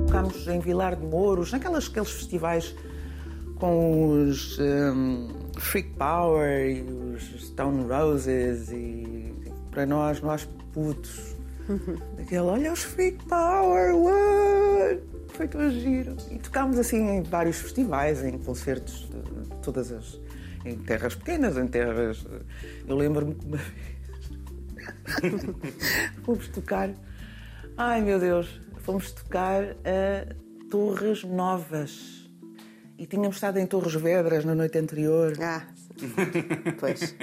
Tocámos 0.07 0.47
em 0.47 0.59
Vilar 0.59 0.95
de 0.95 1.05
Mouros, 1.05 1.51
naqueles 1.51 1.87
aqueles 1.87 2.09
festivais 2.09 2.75
com 3.59 4.09
os. 4.11 4.57
Um, 4.59 5.29
Freak 5.57 5.89
Power 5.97 6.69
e 6.69 6.81
os 6.81 7.47
Stone 7.47 7.87
Roses 7.87 8.71
e 8.71 9.33
para 9.71 9.85
nós, 9.85 10.21
nós 10.21 10.47
putos. 10.73 11.35
Aquele, 12.19 12.41
olha 12.41 12.73
os 12.73 12.83
Freak 12.83 13.23
Power, 13.25 13.95
what? 13.95 15.01
Foi 15.29 15.47
tão 15.47 15.69
giro. 15.69 16.15
E 16.31 16.37
tocámos 16.39 16.79
assim 16.79 16.97
em 16.97 17.23
vários 17.23 17.57
festivais, 17.57 18.23
em 18.23 18.37
concertos 18.37 19.09
de 19.09 19.55
todas 19.61 19.91
as. 19.91 20.19
em 20.65 20.77
terras 20.77 21.15
pequenas, 21.15 21.57
em 21.57 21.67
terras. 21.67 22.25
Eu 22.87 22.95
lembro-me 22.95 23.35
que 23.35 23.45
uma 23.45 23.57
vez. 23.57 23.97
fomos 26.23 26.47
tocar. 26.47 26.89
Ai 27.75 28.01
meu 28.01 28.19
Deus, 28.19 28.61
fomos 28.79 29.11
tocar 29.11 29.63
a 29.63 30.35
Torres 30.69 31.23
Novas 31.23 32.16
e 32.97 33.05
tínhamos 33.05 33.37
estado 33.37 33.59
em 33.59 33.65
Torres 33.65 33.93
Vedras 33.93 34.43
na 34.43 34.55
noite 34.55 34.77
anterior. 34.77 35.33
Ah, 35.41 35.63
pois. 36.79 37.15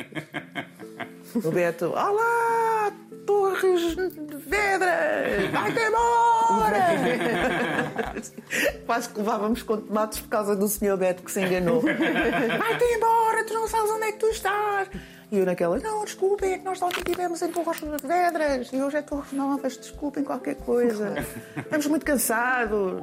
O 1.34 1.50
Beto, 1.50 1.86
olá, 1.86 2.92
Torres 3.26 3.94
Vedras, 3.94 5.50
vai-te 5.50 5.80
embora! 5.80 6.78
Quase 8.86 9.08
que 9.08 9.18
levávamos 9.18 9.62
com 9.62 9.78
tomates 9.78 10.20
por 10.20 10.28
causa 10.28 10.54
do 10.54 10.68
senhor 10.68 10.96
Beto 10.96 11.22
que 11.22 11.32
se 11.32 11.40
enganou. 11.40 11.80
Vai-te 11.80 12.84
embora, 12.84 13.44
tu 13.44 13.54
não 13.54 13.66
sabes 13.66 13.90
onde 13.90 14.04
é 14.04 14.12
que 14.12 14.18
tu 14.18 14.26
estás. 14.26 14.88
E 15.32 15.38
eu 15.38 15.46
naquela, 15.46 15.78
não, 15.78 16.04
desculpem, 16.04 16.52
é 16.52 16.58
que 16.58 16.64
nós 16.64 16.80
ontem 16.80 17.00
estivemos 17.00 17.42
em 17.42 17.50
Torres 17.50 17.80
Vedras 17.80 18.68
e 18.72 18.80
hoje 18.80 18.98
é 18.98 19.02
Torres 19.02 19.32
Novas, 19.32 19.76
desculpem 19.76 20.22
qualquer 20.22 20.54
coisa. 20.54 21.14
Estamos 21.56 21.86
muito 21.86 22.06
cansados. 22.06 23.02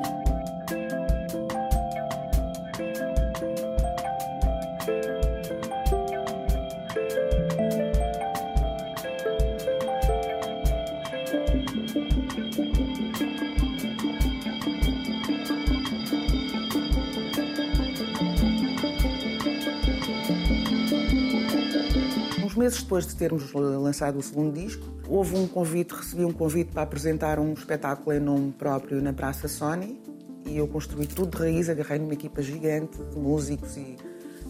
Meses 22.72 22.84
depois 22.84 23.06
de 23.06 23.16
termos 23.16 23.51
lançado 23.54 24.18
o 24.18 24.22
segundo 24.22 24.54
disco, 24.54 24.86
houve 25.08 25.36
um 25.36 25.48
convite, 25.48 25.94
recebi 25.94 26.24
um 26.24 26.32
convite 26.32 26.72
para 26.72 26.84
apresentar 26.84 27.40
um 27.40 27.54
espetáculo 27.54 28.16
em 28.16 28.20
nome 28.20 28.51
próprio 28.54 29.01
na 29.01 29.12
Praça 29.12 29.48
Sony 29.48 30.00
e 30.46 30.58
eu 30.58 30.68
construí 30.68 31.06
tudo 31.06 31.38
de 31.38 31.44
raiz, 31.44 31.70
agarrei 31.70 32.00
numa 32.00 32.13
equipa 32.13 32.42
gigante 32.42 32.98
de 32.98 33.18
músicos 33.18 33.78
e 33.78 33.98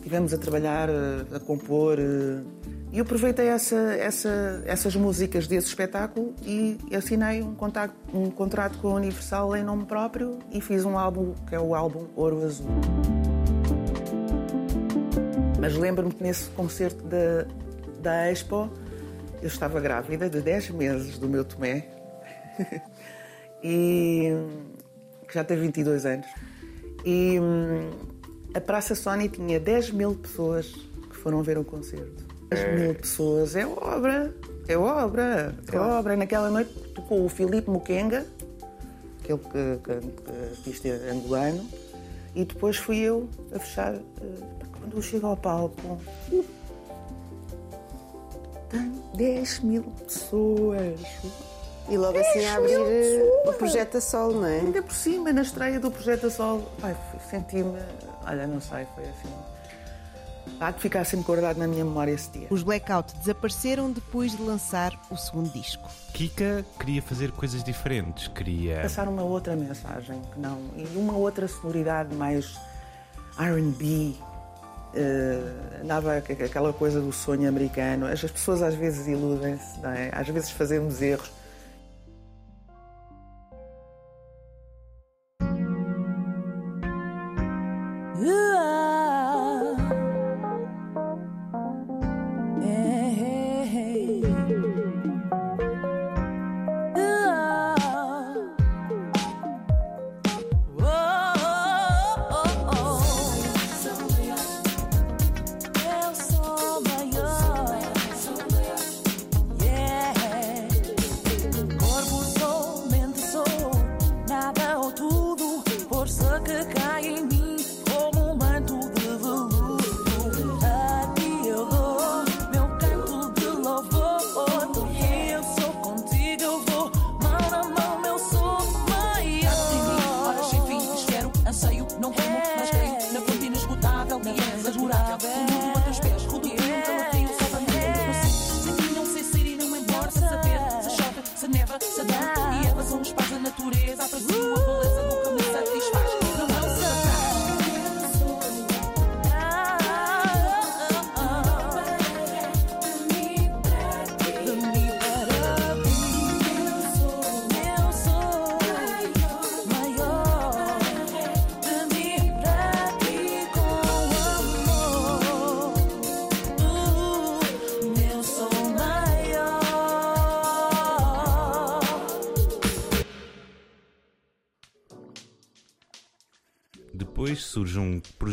tivemos 0.01 0.33
a 0.33 0.37
trabalhar, 0.37 0.89
a, 0.89 1.39
compor. 1.39 1.97
E 2.91 2.97
eu 2.97 3.03
aproveitei 3.03 3.47
essa, 3.47 3.75
essa, 3.75 4.63
essas 4.65 4.95
músicas 4.95 5.47
desse 5.47 5.67
espetáculo 5.67 6.33
e 6.45 6.77
assinei 6.95 7.41
um, 7.41 7.55
contato, 7.55 7.93
um 8.13 8.29
contrato 8.29 8.77
com 8.79 8.89
a 8.89 8.93
Universal 8.95 9.55
em 9.55 9.63
nome 9.63 9.85
próprio 9.85 10.39
e 10.51 10.61
fiz 10.61 10.85
um 10.85 10.97
álbum 10.97 11.33
que 11.47 11.55
é 11.55 11.59
o 11.59 11.73
álbum 11.73 12.07
Ouro 12.15 12.43
Azul. 12.43 12.67
Mas 15.59 15.75
lembro-me 15.77 16.11
que 16.11 16.23
nesse 16.23 16.49
concerto 16.49 17.03
da, 17.03 17.45
da 18.01 18.29
Expo, 18.29 18.69
eu 19.41 19.47
estava 19.47 19.79
grávida 19.79 20.29
de 20.29 20.41
10 20.41 20.71
meses 20.71 21.17
do 21.17 21.29
meu 21.29 21.45
Tomé, 21.45 21.87
e, 23.63 24.31
que 25.27 25.33
já 25.33 25.43
tem 25.43 25.57
22 25.57 26.05
anos. 26.05 26.27
E 27.05 27.37
a 28.53 28.61
Praça 28.61 28.95
Sony 28.95 29.29
tinha 29.29 29.59
10 29.59 29.91
mil 29.91 30.15
pessoas 30.15 30.67
que 31.09 31.15
foram 31.15 31.41
ver 31.41 31.57
o 31.57 31.63
concerto. 31.63 32.25
10 32.49 32.61
é. 32.61 32.77
mil 32.77 32.95
pessoas, 32.95 33.55
é 33.55 33.65
obra, 33.65 34.33
é 34.67 34.77
obra, 34.77 35.55
é 35.71 35.77
obra. 35.77 36.17
Naquela 36.17 36.49
noite 36.49 36.71
tocou 36.93 37.25
o 37.25 37.29
Filipe 37.29 37.69
Mukenga, 37.69 38.25
aquele 39.23 39.39
que, 39.39 39.79
que, 39.83 40.21
que 40.23 40.31
artista 40.49 40.89
angolano, 41.11 41.65
e 42.35 42.45
depois 42.45 42.77
fui 42.77 42.99
eu 42.99 43.29
a 43.53 43.59
fechar. 43.59 43.95
Eh, 43.95 44.01
quando 44.79 44.95
eu 44.95 45.01
chego 45.01 45.27
ao 45.27 45.37
palco, 45.37 45.99
10 49.15 49.59
mil 49.61 49.83
pessoas. 49.83 50.99
E 51.89 51.97
logo 51.97 52.17
assim 52.17 52.45
a 52.45 52.55
abrir 52.55 52.73
eh, 52.73 53.43
o 53.45 53.53
Projeto 53.53 53.97
a 53.97 54.01
Sol, 54.01 54.33
não 54.33 54.45
é? 54.45 54.59
Ainda 54.59 54.81
por 54.81 54.93
cima, 54.93 55.33
na 55.33 55.41
estreia 55.41 55.79
do 55.79 55.91
Projeto 55.91 56.27
a 56.27 56.29
Sol, 56.29 56.71
ai, 56.81 56.95
senti-me, 57.29 57.77
olha, 58.25 58.47
não 58.47 58.61
sei, 58.61 58.85
foi 58.95 59.03
assim. 59.03 59.33
Há 60.59 60.71
de 60.71 60.79
ficar 60.79 61.03
sempre 61.05 61.25
guardado 61.25 61.57
na 61.57 61.67
minha 61.67 61.83
memória 61.83 62.11
esse 62.11 62.29
dia. 62.29 62.47
Os 62.49 62.61
Blackout 62.61 63.15
desapareceram 63.17 63.91
depois 63.91 64.35
de 64.35 64.43
lançar 64.43 64.93
o 65.09 65.17
segundo 65.17 65.51
disco. 65.51 65.89
Kika 66.13 66.63
queria 66.79 67.01
fazer 67.01 67.31
coisas 67.31 67.63
diferentes, 67.63 68.27
queria. 68.27 68.81
Passar 68.81 69.07
uma 69.07 69.23
outra 69.23 69.55
mensagem, 69.55 70.21
que 70.31 70.39
não. 70.39 70.61
E 70.77 70.85
uma 70.95 71.15
outra 71.15 71.47
sonoridade 71.47 72.15
mais 72.15 72.59
RB. 73.37 74.15
Uh, 74.93 75.85
nada 75.85 76.17
aquela 76.17 76.73
coisa 76.73 76.99
do 76.99 77.11
sonho 77.11 77.47
americano. 77.47 78.05
As 78.07 78.21
pessoas 78.21 78.61
às 78.61 78.75
vezes 78.75 79.07
iludem-se, 79.07 79.79
é? 79.85 80.11
Às 80.13 80.27
vezes 80.27 80.51
fazemos 80.51 81.01
erros. 81.01 81.31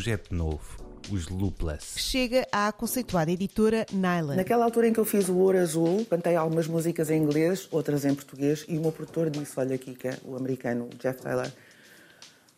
Projeto 0.09 0.35
novo, 0.35 0.63
os 1.11 1.29
Loopless. 1.29 1.99
Chega 1.99 2.47
à 2.51 2.73
conceituada 2.73 3.31
editora 3.31 3.85
Nyland. 3.93 4.37
Naquela 4.37 4.65
altura 4.65 4.89
em 4.89 4.93
que 4.93 4.99
eu 4.99 5.05
fiz 5.05 5.29
o 5.29 5.37
Ouro 5.37 5.59
Azul, 5.59 6.07
cantei 6.09 6.35
algumas 6.35 6.67
músicas 6.67 7.11
em 7.11 7.23
inglês, 7.23 7.69
outras 7.71 8.07
em 8.07 8.15
português, 8.15 8.65
e 8.67 8.79
o 8.79 8.81
meu 8.81 8.91
produtor 8.91 9.29
disse: 9.29 9.61
Olha, 9.61 9.77
Kika, 9.77 10.19
o 10.25 10.35
americano 10.35 10.89
Jeff 10.99 11.21
Taylor, 11.21 11.51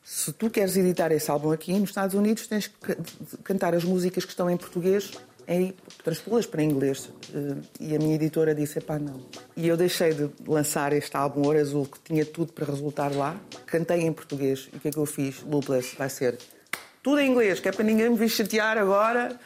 se 0.04 0.32
tu 0.32 0.48
queres 0.48 0.76
editar 0.76 1.10
esse 1.10 1.28
álbum 1.28 1.50
aqui 1.50 1.72
nos 1.72 1.90
Estados 1.90 2.14
Unidos, 2.14 2.46
tens 2.46 2.68
que 2.68 2.96
cantar 3.42 3.74
as 3.74 3.82
músicas 3.82 4.24
que 4.24 4.30
estão 4.30 4.48
em 4.48 4.56
português 4.56 5.10
e 5.48 5.74
transpô-las 6.04 6.46
para 6.46 6.62
inglês. 6.62 7.10
Eh, 7.34 7.56
e 7.80 7.96
a 7.96 7.98
minha 7.98 8.14
editora 8.14 8.54
disse: 8.54 8.80
pá, 8.80 8.96
não. 8.96 9.20
E 9.56 9.66
eu 9.66 9.76
deixei 9.76 10.14
de 10.14 10.30
lançar 10.46 10.92
este 10.92 11.16
álbum 11.16 11.44
Ouro 11.44 11.58
Azul, 11.58 11.84
que 11.84 11.98
tinha 11.98 12.24
tudo 12.24 12.52
para 12.52 12.66
resultar 12.66 13.12
lá, 13.12 13.40
cantei 13.66 14.02
em 14.02 14.12
português. 14.12 14.68
E 14.72 14.76
o 14.76 14.80
que 14.80 14.86
é 14.86 14.90
que 14.92 14.98
eu 14.98 15.06
fiz? 15.06 15.42
Loopless 15.42 15.96
vai 15.96 16.08
ser 16.08 16.38
tudo 17.02 17.20
em 17.20 17.30
inglês, 17.30 17.60
que 17.60 17.68
é 17.68 17.72
para 17.72 17.84
ninguém 17.84 18.10
me 18.10 18.16
vir 18.16 18.28
chatear 18.28 18.78
agora, 18.78 19.36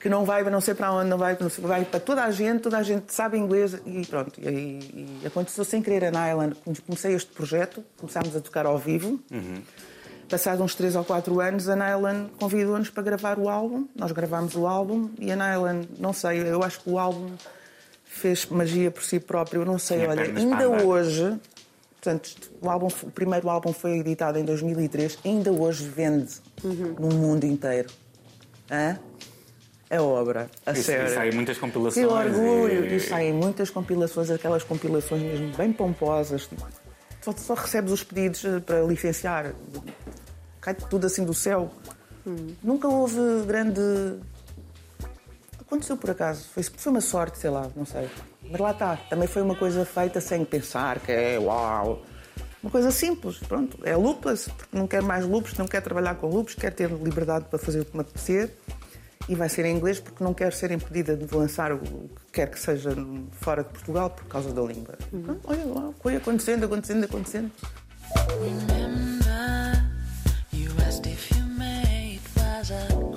que 0.00 0.08
não 0.08 0.24
vai, 0.24 0.42
não 0.44 0.60
sei 0.60 0.74
para 0.74 0.92
onde, 0.92 1.08
não 1.08 1.18
vai, 1.18 1.36
não 1.40 1.48
sei, 1.48 1.64
vai 1.64 1.84
para 1.84 2.00
toda 2.00 2.24
a 2.24 2.30
gente, 2.30 2.60
toda 2.60 2.78
a 2.78 2.82
gente 2.82 3.12
sabe 3.12 3.38
inglês 3.38 3.74
e 3.86 4.06
pronto. 4.06 4.38
E, 4.38 4.48
e, 4.48 5.20
e 5.22 5.26
aconteceu 5.26 5.64
sem 5.64 5.82
querer 5.82 6.04
a 6.04 6.10
Nyland. 6.10 6.56
Comecei 6.86 7.14
este 7.14 7.30
projeto, 7.30 7.84
começámos 7.96 8.36
a 8.36 8.40
tocar 8.40 8.66
ao 8.66 8.78
vivo. 8.78 9.20
Uhum. 9.30 9.62
Passados 10.28 10.60
uns 10.60 10.74
3 10.74 10.96
ou 10.96 11.04
4 11.04 11.40
anos, 11.40 11.68
a 11.68 11.76
Nylan 11.76 12.28
convidou-nos 12.38 12.90
para 12.90 13.02
gravar 13.02 13.38
o 13.38 13.48
álbum. 13.48 13.86
Nós 13.94 14.10
gravámos 14.12 14.54
o 14.56 14.66
álbum 14.66 15.10
e 15.18 15.30
a 15.30 15.36
Nylan, 15.36 15.82
não 15.98 16.12
sei, 16.12 16.40
eu 16.40 16.62
acho 16.62 16.80
que 16.80 16.90
o 16.90 16.98
álbum 16.98 17.30
fez 18.04 18.46
magia 18.46 18.90
por 18.90 19.02
si 19.02 19.20
próprio. 19.20 19.62
Eu 19.62 19.66
não 19.66 19.78
sei, 19.78 19.98
Tinha 19.98 20.10
olha, 20.10 20.22
ainda 20.22 20.68
hoje, 20.68 21.38
portanto, 22.04 22.52
o, 22.60 22.68
álbum, 22.68 22.88
o 23.02 23.10
primeiro 23.10 23.48
álbum 23.48 23.72
foi 23.72 23.98
editado 23.98 24.38
em 24.38 24.44
2003, 24.44 25.18
ainda 25.24 25.50
hoje 25.50 25.88
vende 25.88 26.34
uhum. 26.62 26.96
no 26.98 27.14
mundo 27.14 27.44
inteiro. 27.44 27.88
Hã? 28.70 28.98
A 29.90 30.02
obra, 30.02 30.50
a 30.66 30.72
e, 30.72 30.76
sério. 30.76 31.06
E 31.06 31.14
saem 31.14 31.32
muitas 31.32 31.58
compilações. 31.58 32.06
Que 32.06 32.12
orgulho! 32.12 32.86
E... 32.86 32.96
e 32.96 33.00
saem 33.00 33.32
muitas 33.32 33.70
compilações, 33.70 34.30
aquelas 34.30 34.62
compilações 34.62 35.22
mesmo 35.22 35.56
bem 35.56 35.72
pomposas. 35.72 36.48
Só, 37.22 37.32
só 37.32 37.54
recebes 37.54 37.92
os 37.92 38.02
pedidos 38.02 38.44
eh, 38.44 38.60
para 38.60 38.82
licenciar 38.82 39.54
cai 40.64 40.74
tudo 40.74 41.06
assim 41.06 41.24
do 41.24 41.34
céu. 41.34 41.70
Hum. 42.26 42.54
Nunca 42.62 42.88
houve 42.88 43.20
grande. 43.46 43.80
Aconteceu 45.60 45.96
por 45.96 46.10
acaso. 46.10 46.46
Foi, 46.54 46.62
foi 46.62 46.92
uma 46.92 47.02
sorte, 47.02 47.38
sei 47.38 47.50
lá, 47.50 47.70
não 47.76 47.84
sei. 47.84 48.08
Mas 48.54 48.60
lá 48.60 48.70
está. 48.70 48.96
Também 49.10 49.26
foi 49.26 49.42
uma 49.42 49.56
coisa 49.56 49.84
feita 49.84 50.20
sem 50.20 50.44
pensar, 50.44 51.00
que 51.00 51.10
é 51.10 51.36
uau. 51.40 52.04
Uma 52.62 52.70
coisa 52.70 52.92
simples, 52.92 53.38
pronto. 53.38 53.76
É 53.82 53.96
lupus, 53.96 54.46
porque 54.46 54.78
não 54.78 54.86
quer 54.86 55.02
mais 55.02 55.26
lupus, 55.26 55.58
não 55.58 55.66
quer 55.66 55.80
trabalhar 55.80 56.14
com 56.14 56.28
lupus, 56.28 56.54
quer 56.54 56.70
ter 56.70 56.88
liberdade 56.88 57.46
para 57.50 57.58
fazer 57.58 57.80
o 57.80 57.84
que 57.84 57.96
me 57.96 58.02
apetecer. 58.02 58.54
E 59.28 59.34
vai 59.34 59.48
ser 59.48 59.64
em 59.64 59.74
inglês 59.74 59.98
porque 59.98 60.22
não 60.22 60.32
quero 60.32 60.54
ser 60.54 60.70
impedida 60.70 61.16
de 61.16 61.34
lançar 61.34 61.72
o 61.72 61.80
que 61.80 62.32
quer 62.32 62.48
que 62.48 62.60
seja 62.60 62.90
fora 63.32 63.64
de 63.64 63.70
Portugal 63.70 64.10
por 64.10 64.26
causa 64.26 64.52
da 64.52 64.62
língua. 64.62 64.94
Uhum. 65.12 65.36
Olha 65.42 65.66
lá, 65.66 65.92
foi 66.00 66.14
acontecendo, 66.14 66.64
acontecendo, 66.66 67.04
acontecendo. 67.06 67.50
Sabes 72.64 72.88
que 72.88 73.13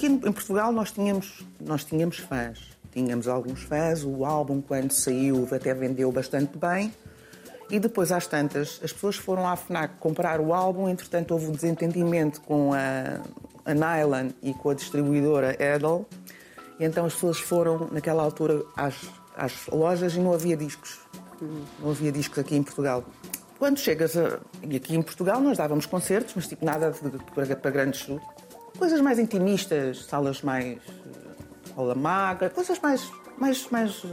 aqui 0.00 0.06
em 0.06 0.32
Portugal 0.32 0.72
nós 0.72 0.90
tínhamos, 0.90 1.44
nós 1.60 1.84
tínhamos 1.84 2.16
fãs. 2.16 2.58
tínhamos 2.90 3.28
alguns 3.28 3.62
fãs. 3.62 4.02
O 4.02 4.24
álbum, 4.24 4.62
quando 4.62 4.92
saiu, 4.92 5.46
até 5.52 5.74
vendeu 5.74 6.10
bastante 6.10 6.56
bem. 6.56 6.92
E 7.70 7.78
depois, 7.78 8.10
às 8.10 8.26
tantas, 8.26 8.80
as 8.82 8.92
pessoas 8.92 9.16
foram 9.16 9.46
à 9.46 9.54
FNAC 9.54 9.94
comprar 10.00 10.40
o 10.40 10.54
álbum. 10.54 10.88
Entretanto, 10.88 11.32
houve 11.32 11.46
um 11.48 11.52
desentendimento 11.52 12.40
com 12.40 12.72
a, 12.72 13.20
a 13.64 13.74
Nylon 13.74 14.30
e 14.42 14.54
com 14.54 14.70
a 14.70 14.74
distribuidora 14.74 15.54
Edel. 15.62 16.06
E 16.78 16.84
então 16.84 17.04
as 17.04 17.12
pessoas 17.12 17.38
foram, 17.38 17.88
naquela 17.92 18.22
altura, 18.22 18.64
às, 18.74 18.94
às 19.36 19.66
lojas 19.66 20.14
e 20.14 20.18
não 20.18 20.32
havia 20.32 20.56
discos. 20.56 20.98
Não 21.78 21.90
havia 21.90 22.10
discos 22.10 22.38
aqui 22.38 22.56
em 22.56 22.62
Portugal. 22.62 23.04
Quando 23.58 23.78
chegas 23.78 24.16
a... 24.16 24.40
Aqui 24.64 24.96
em 24.96 25.02
Portugal 25.02 25.40
nós 25.40 25.58
dávamos 25.58 25.84
concertos, 25.84 26.32
mas 26.34 26.48
tipo 26.48 26.64
nada 26.64 26.90
de, 26.90 27.54
para 27.56 27.70
grandes... 27.70 28.08
Coisas 28.80 29.00
mais 29.00 29.18
intimistas, 29.18 30.04
salas 30.06 30.42
mais... 30.42 30.78
Aula 31.76 31.94
magra, 31.94 32.50
coisas 32.50 32.78
mais... 32.80 33.08
mais, 33.38 33.68
mais 33.70 34.04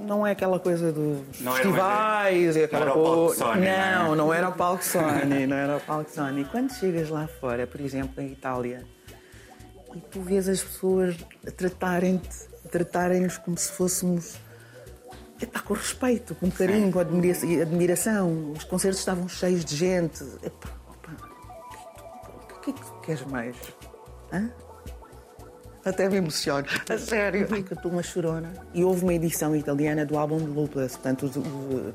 não 0.00 0.26
é 0.26 0.32
aquela 0.32 0.58
coisa 0.58 0.92
dos 0.92 1.40
Não 1.40 1.52
era 1.52 1.62
festivais 1.62 2.56
e 2.56 2.62
aquela 2.64 2.90
coisa. 2.92 3.44
Não 3.44 3.54
é? 3.54 3.96
não, 3.96 4.14
não 4.14 4.34
era 4.34 4.48
o 4.48 4.52
palco 4.52 4.84
Sony, 4.84 5.46
não 5.46 5.56
era 5.56 5.76
o 5.76 5.80
palco 5.80 6.10
Sony. 6.10 6.44
Quando 6.44 6.72
chegas 6.72 7.08
lá 7.10 7.28
fora, 7.40 7.66
por 7.66 7.80
exemplo, 7.80 8.22
em 8.22 8.32
Itália, 8.32 8.84
e 9.94 10.00
tu 10.00 10.20
vês 10.20 10.48
as 10.48 10.62
pessoas 10.62 11.16
tratarem-te, 11.56 12.48
tratarem-nos 12.70 13.38
como 13.38 13.56
se 13.58 13.72
fôssemos 13.72 14.34
epá, 15.40 15.60
com 15.60 15.74
respeito, 15.74 16.34
com 16.34 16.50
carinho, 16.50 16.92
com 16.92 16.98
admira- 17.00 17.38
admiração. 17.62 18.52
Os 18.56 18.64
concertos 18.64 19.00
estavam 19.00 19.28
cheios 19.28 19.64
de 19.64 19.74
gente. 19.76 20.22
Epá, 20.42 20.68
queres 23.08 23.24
mais? 23.24 23.56
Hã? 24.30 24.50
Até 25.82 26.10
me 26.10 26.16
emociono. 26.16 26.66
A 26.90 26.98
sério. 26.98 27.48
Ai, 27.50 27.62
que 27.62 27.72
eu 27.72 27.76
estou 27.76 27.90
uma 27.90 28.02
chorona. 28.02 28.52
E 28.74 28.84
houve 28.84 29.02
uma 29.02 29.14
edição 29.14 29.56
italiana 29.56 30.04
do 30.04 30.18
álbum 30.18 30.36
de 30.36 30.44
Lupus, 30.44 30.92
portanto, 30.92 31.30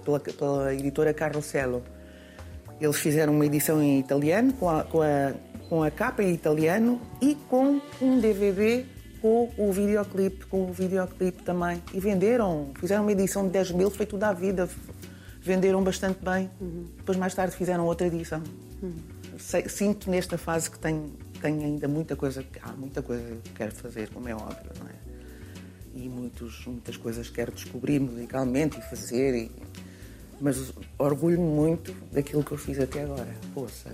pela, 0.04 0.19
pela 0.19 0.73
editora 0.73 1.13
Carrosello. 1.13 1.84
Eles 2.82 2.97
fizeram 2.97 3.34
uma 3.34 3.45
edição 3.45 3.82
em 3.82 3.99
italiano, 3.99 4.54
com 4.54 4.67
a, 4.67 4.84
com 4.84 5.02
a, 5.04 5.34
com 5.69 5.84
a 5.84 5.91
capa 5.91 6.23
em 6.23 6.34
italiano 6.34 6.99
e 7.21 7.36
com 7.47 7.80
um 8.02 8.19
DVD 8.19 8.84
com 9.21 9.49
o 9.58 9.71
videoclipe, 9.71 10.45
com 10.47 10.63
o 10.65 10.73
videoclipe 10.73 11.43
também. 11.43 11.82
E 11.93 11.99
venderam, 11.99 12.71
fizeram 12.80 13.04
uma 13.04 13.12
edição 13.12 13.45
de 13.45 13.52
10 13.52 13.71
mil, 13.71 13.91
foi 13.91 14.08
tudo 14.08 14.23
à 14.23 14.34
vida. 14.34 14.67
Venderam 15.39 15.84
bastante 15.84 16.19
bem. 16.23 16.49
Depois, 16.97 17.17
mais 17.17 17.36
tarde, 17.36 17.56
fizeram 17.56 17.86
outra 17.86 18.08
edição. 18.08 18.41
Sei- 19.39 19.67
sinto 19.67 20.10
nesta 20.10 20.38
fase 20.38 20.69
que 20.69 20.80
tenho, 20.80 21.12
tenho 21.41 21.62
ainda 21.62 21.88
muita 21.88 22.15
coisa, 22.15 22.46
há 22.62 22.72
muita 22.74 23.02
coisa 23.02 23.38
que 23.43 23.50
quero 23.52 23.74
fazer, 23.76 24.10
como 24.10 24.28
é 24.30 24.36
óbvio, 24.36 24.72
não 24.80 24.88
é? 24.88 24.93
E 25.96 26.10
muitos, 26.10 26.65
muitas 26.65 26.98
coisas 26.98 27.30
quero 27.30 27.52
descobrir 27.52 28.00
musicalmente 28.00 28.78
e 28.80 28.82
fazer. 28.82 29.36
e- 29.36 29.52
Mas 30.41 30.74
orgulho-me 30.98 31.46
muito 31.48 31.93
daquilo 32.12 32.43
que 32.43 32.52
eu 32.52 32.58
fiz 32.58 32.80
até 32.80 33.04
agora. 33.04 33.34
Poça. 33.54 33.91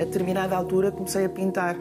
A 0.00 0.04
determinada 0.04 0.56
altura 0.56 0.90
comecei 0.90 1.24
a 1.24 1.28
pintar. 1.28 1.76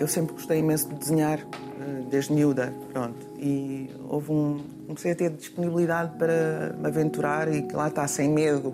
Eu 0.00 0.08
sempre 0.08 0.34
gostei 0.34 0.58
imenso 0.58 0.88
de 0.88 0.94
desenhar, 0.96 1.38
eh, 1.38 2.02
desde 2.10 2.32
miúda, 2.32 2.72
pronto. 2.92 3.31
E 3.44 3.90
houve 4.08 4.30
um... 4.30 4.60
comecei 4.86 5.10
a 5.10 5.16
ter 5.16 5.30
disponibilidade 5.30 6.16
para 6.16 6.76
me 6.78 6.86
aventurar 6.86 7.52
e 7.52 7.62
que 7.62 7.74
lá 7.74 7.88
está, 7.88 8.06
sem 8.06 8.30
medo, 8.30 8.72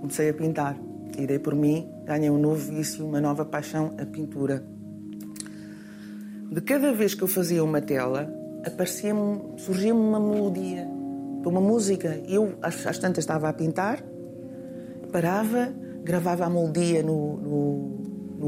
comecei 0.00 0.30
a 0.30 0.34
pintar. 0.34 0.76
E 1.18 1.26
dei 1.26 1.38
por 1.38 1.54
mim, 1.54 1.86
ganhei 2.06 2.30
um 2.30 2.38
novo 2.38 2.72
vício, 2.72 3.06
uma 3.06 3.20
nova 3.20 3.44
paixão, 3.44 3.94
a 4.00 4.06
pintura. 4.06 4.64
De 6.50 6.62
cada 6.62 6.90
vez 6.90 7.14
que 7.14 7.22
eu 7.22 7.28
fazia 7.28 7.62
uma 7.62 7.82
tela, 7.82 8.32
aparecia-me, 8.66 9.58
surgia-me 9.58 10.00
uma 10.00 10.18
melodia, 10.18 10.88
uma 11.44 11.60
música. 11.60 12.18
Eu, 12.26 12.54
às, 12.62 12.86
às 12.86 12.98
tantas, 12.98 13.24
estava 13.24 13.46
a 13.50 13.52
pintar, 13.52 14.02
parava, 15.12 15.70
gravava 16.02 16.46
a 16.46 16.50
melodia 16.50 17.02
no, 17.02 17.36
no, 17.36 17.91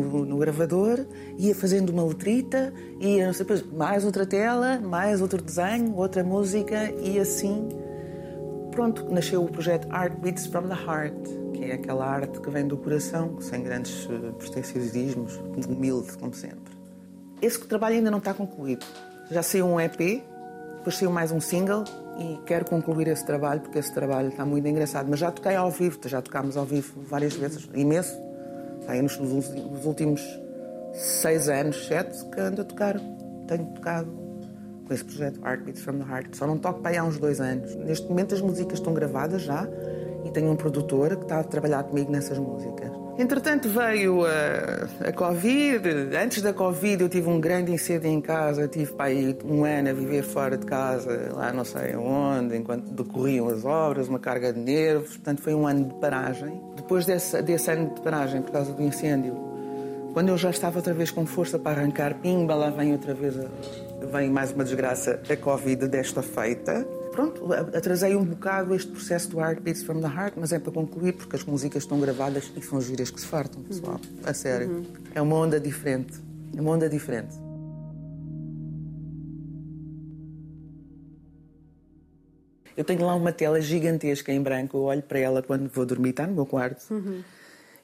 no- 0.02 0.24
no 0.24 0.36
gravador, 0.38 1.06
ia 1.38 1.54
fazendo 1.54 1.90
uma 1.90 2.04
letrita, 2.04 2.72
ia, 3.00 3.30
depois 3.32 3.62
mais 3.72 4.04
outra 4.04 4.26
tela, 4.26 4.78
mais 4.80 5.20
outro 5.20 5.40
desenho, 5.42 5.94
outra 5.96 6.22
música, 6.24 6.90
e 7.00 7.18
assim, 7.18 7.68
pronto, 8.70 9.04
nasceu 9.10 9.42
o 9.44 9.48
projeto 9.50 9.86
Art 9.90 10.18
Beats 10.20 10.46
from 10.46 10.68
the 10.68 10.74
Heart, 10.74 11.14
que 11.54 11.64
é 11.64 11.74
aquela 11.74 12.06
arte 12.06 12.40
que 12.40 12.50
vem 12.50 12.66
do 12.66 12.76
coração, 12.76 13.40
sem 13.40 13.62
grandes 13.62 14.08
eh, 14.10 14.32
pretensiosismos, 14.38 15.36
humilde, 15.68 16.16
como 16.18 16.34
sempre. 16.34 16.74
Esse 17.40 17.60
trabalho 17.60 17.96
ainda 17.96 18.10
não 18.10 18.18
está 18.18 18.34
concluído. 18.34 18.84
Já 19.30 19.42
saiu 19.42 19.66
um 19.66 19.80
EP, 19.80 20.22
depois 20.78 20.96
saiu 20.96 21.10
mais 21.10 21.30
um 21.30 21.40
single 21.40 21.84
e 22.18 22.38
quero 22.46 22.64
concluir 22.64 23.08
esse 23.08 23.24
trabalho 23.24 23.60
porque 23.60 23.78
esse 23.78 23.92
trabalho 23.92 24.28
está 24.28 24.44
muito 24.44 24.66
engraçado. 24.68 25.06
Mas 25.08 25.18
já 25.20 25.30
toquei 25.30 25.54
ao 25.54 25.70
vivo, 25.70 25.98
já 26.06 26.20
tocámos 26.20 26.56
ao 26.56 26.64
vivo 26.64 27.00
várias 27.08 27.34
vezes, 27.34 27.68
imenso. 27.74 28.14
Aí 28.86 29.00
nos, 29.00 29.18
nos 29.18 29.84
últimos 29.84 30.22
seis 30.92 31.48
anos, 31.48 31.86
sete, 31.86 32.24
que 32.26 32.40
ando 32.40 32.62
a 32.62 32.64
tocar. 32.64 33.00
Tenho 33.46 33.66
tocado 33.74 34.10
com 34.86 34.94
esse 34.94 35.04
projeto 35.04 35.40
Heartbeats 35.44 35.82
from 35.82 35.98
the 35.98 36.04
Heart. 36.04 36.36
Só 36.36 36.46
não 36.46 36.58
toco 36.58 36.80
para 36.80 36.92
aí 36.92 36.96
há 36.96 37.04
uns 37.04 37.18
dois 37.18 37.40
anos. 37.40 37.74
Neste 37.76 38.06
momento 38.08 38.34
as 38.34 38.40
músicas 38.40 38.78
estão 38.78 38.94
gravadas 38.94 39.42
já 39.42 39.66
e 40.24 40.30
tenho 40.30 40.50
um 40.50 40.56
produtor 40.56 41.16
que 41.16 41.22
está 41.22 41.40
a 41.40 41.44
trabalhar 41.44 41.84
comigo 41.84 42.10
nessas 42.10 42.38
músicas. 42.38 43.03
Entretanto 43.16 43.68
veio 43.68 44.24
a, 44.26 45.08
a 45.08 45.12
Covid. 45.12 46.16
Antes 46.16 46.42
da 46.42 46.52
Covid 46.52 47.04
eu 47.04 47.08
tive 47.08 47.28
um 47.28 47.40
grande 47.40 47.70
incêndio 47.72 48.10
em 48.10 48.20
casa. 48.20 48.66
Tive 48.66 48.92
aí 48.98 49.36
um 49.44 49.64
ano 49.64 49.90
a 49.90 49.92
viver 49.92 50.22
fora 50.22 50.58
de 50.58 50.66
casa, 50.66 51.30
lá 51.32 51.52
não 51.52 51.64
sei 51.64 51.94
onde, 51.94 52.56
enquanto 52.56 52.90
decorriam 52.90 53.48
as 53.48 53.64
obras, 53.64 54.08
uma 54.08 54.18
carga 54.18 54.52
de 54.52 54.58
nervos. 54.58 55.10
Portanto 55.10 55.42
foi 55.42 55.54
um 55.54 55.64
ano 55.64 55.86
de 55.86 55.94
paragem. 55.94 56.60
Depois 56.74 57.06
desse, 57.06 57.40
desse 57.40 57.70
ano 57.70 57.94
de 57.94 58.00
paragem 58.00 58.42
por 58.42 58.50
causa 58.50 58.72
do 58.72 58.82
incêndio, 58.82 59.34
quando 60.12 60.30
eu 60.30 60.36
já 60.36 60.50
estava 60.50 60.78
outra 60.78 60.92
vez 60.92 61.10
com 61.10 61.24
força 61.24 61.56
para 61.56 61.80
arrancar, 61.80 62.14
pimba, 62.20 62.54
lá 62.54 62.70
vem 62.70 62.92
outra 62.92 63.14
vez, 63.14 63.36
vem 64.12 64.28
mais 64.28 64.52
uma 64.52 64.64
desgraça, 64.64 65.20
a 65.28 65.36
Covid 65.36 65.86
desta 65.86 66.20
feita. 66.20 66.84
Pronto, 67.14 67.52
atrasei 67.52 68.16
um 68.16 68.24
bocado 68.24 68.74
este 68.74 68.90
processo 68.90 69.30
do 69.30 69.38
Heartbeats 69.38 69.84
from 69.84 70.00
the 70.00 70.08
Heart, 70.08 70.34
mas 70.36 70.52
é 70.52 70.58
para 70.58 70.72
concluir, 70.72 71.12
porque 71.12 71.36
as 71.36 71.44
músicas 71.44 71.84
estão 71.84 72.00
gravadas 72.00 72.50
e 72.56 72.60
são 72.60 72.80
giras 72.80 73.08
que 73.08 73.20
se 73.20 73.26
fartam, 73.26 73.62
pessoal. 73.62 74.00
A 74.24 74.34
sério. 74.34 74.84
É 75.14 75.22
uma 75.22 75.36
onda 75.36 75.60
diferente. 75.60 76.20
É 76.56 76.60
uma 76.60 76.72
onda 76.72 76.88
diferente. 76.88 77.36
Eu 82.76 82.82
tenho 82.82 83.06
lá 83.06 83.14
uma 83.14 83.30
tela 83.30 83.60
gigantesca 83.60 84.32
em 84.32 84.42
branco, 84.42 84.76
eu 84.76 84.82
olho 84.82 85.02
para 85.02 85.20
ela 85.20 85.40
quando 85.40 85.68
vou 85.68 85.86
dormir, 85.86 86.10
está 86.10 86.26
no 86.26 86.34
meu 86.34 86.46
quarto, 86.46 86.84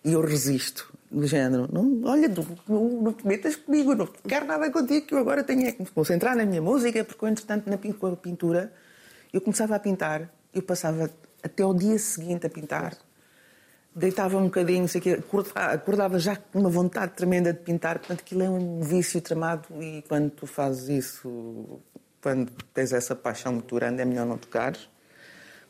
e 0.05 0.13
eu 0.13 0.21
resisto, 0.23 0.93
do 1.09 1.25
género, 1.25 1.69
não, 1.73 2.03
olha, 2.03 2.29
não, 2.69 2.89
não 3.01 3.13
te 3.13 3.25
metas 3.25 3.55
comigo, 3.55 3.95
não 3.95 4.09
quero 4.27 4.47
nada 4.47 4.69
contigo, 4.73 5.07
que 5.07 5.15
eu 5.15 5.19
agora 5.19 5.45
tenho 5.45 5.69
é 5.69 5.71
que 5.71 5.83
me 5.83 5.89
concentrar 5.89 6.35
na 6.37 6.45
minha 6.45 6.61
música, 6.61 7.05
porque 7.05 7.25
eu, 7.25 7.29
entretanto, 7.29 7.71
na 7.71 7.79
pintura, 8.17 8.73
eu 9.33 9.41
começava 9.41 9.77
a 9.77 9.79
pintar, 9.79 10.31
eu 10.53 10.63
passava 10.63 11.11
até 11.43 11.65
o 11.65 11.73
dia 11.75 11.99
seguinte 11.99 12.47
a 12.47 12.51
pintar, 12.51 12.97
deitava 13.95 14.37
um 14.37 14.45
bocadinho, 14.45 14.89
sei 14.89 15.01
que, 15.01 15.19
acordava, 15.55 16.19
já 16.19 16.37
com 16.37 16.61
uma 16.61 16.71
vontade 16.71 17.13
tremenda 17.13 17.53
de 17.53 17.61
pintar, 17.61 17.99
portanto 17.99 18.21
aquilo 18.21 18.43
é 18.43 18.51
um 18.51 18.81
vício 18.81 19.21
tramado 19.21 19.69
e 19.81 20.03
quando 20.09 20.31
tu 20.31 20.47
fazes 20.47 20.89
isso, 20.89 21.81
quando 22.23 22.51
tens 22.73 22.93
essa 22.93 23.15
paixão 23.17 23.53
muito 23.53 23.75
grande, 23.75 24.03
é 24.03 24.05
melhor 24.05 24.27
não 24.27 24.39
tocares. 24.39 24.89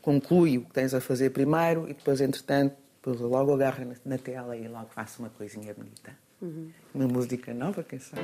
Conclui 0.02 0.58
o 0.58 0.64
que 0.64 0.72
tens 0.72 0.94
a 0.94 1.00
fazer 1.00 1.30
primeiro 1.30 1.84
e 1.84 1.94
depois, 1.94 2.20
entretanto, 2.20 2.74
depois 2.96 3.20
logo 3.20 3.54
agarra 3.54 3.86
na, 4.04 4.18
tela 4.18 4.56
e 4.56 4.66
logo 4.66 4.88
faço 4.90 5.20
uma 5.20 5.30
coisinha 5.30 5.74
bonita. 5.74 6.16
Uma 6.94 7.06
música 7.06 7.52
nova, 7.52 7.82
quem 7.82 7.98
sabe? 7.98 8.22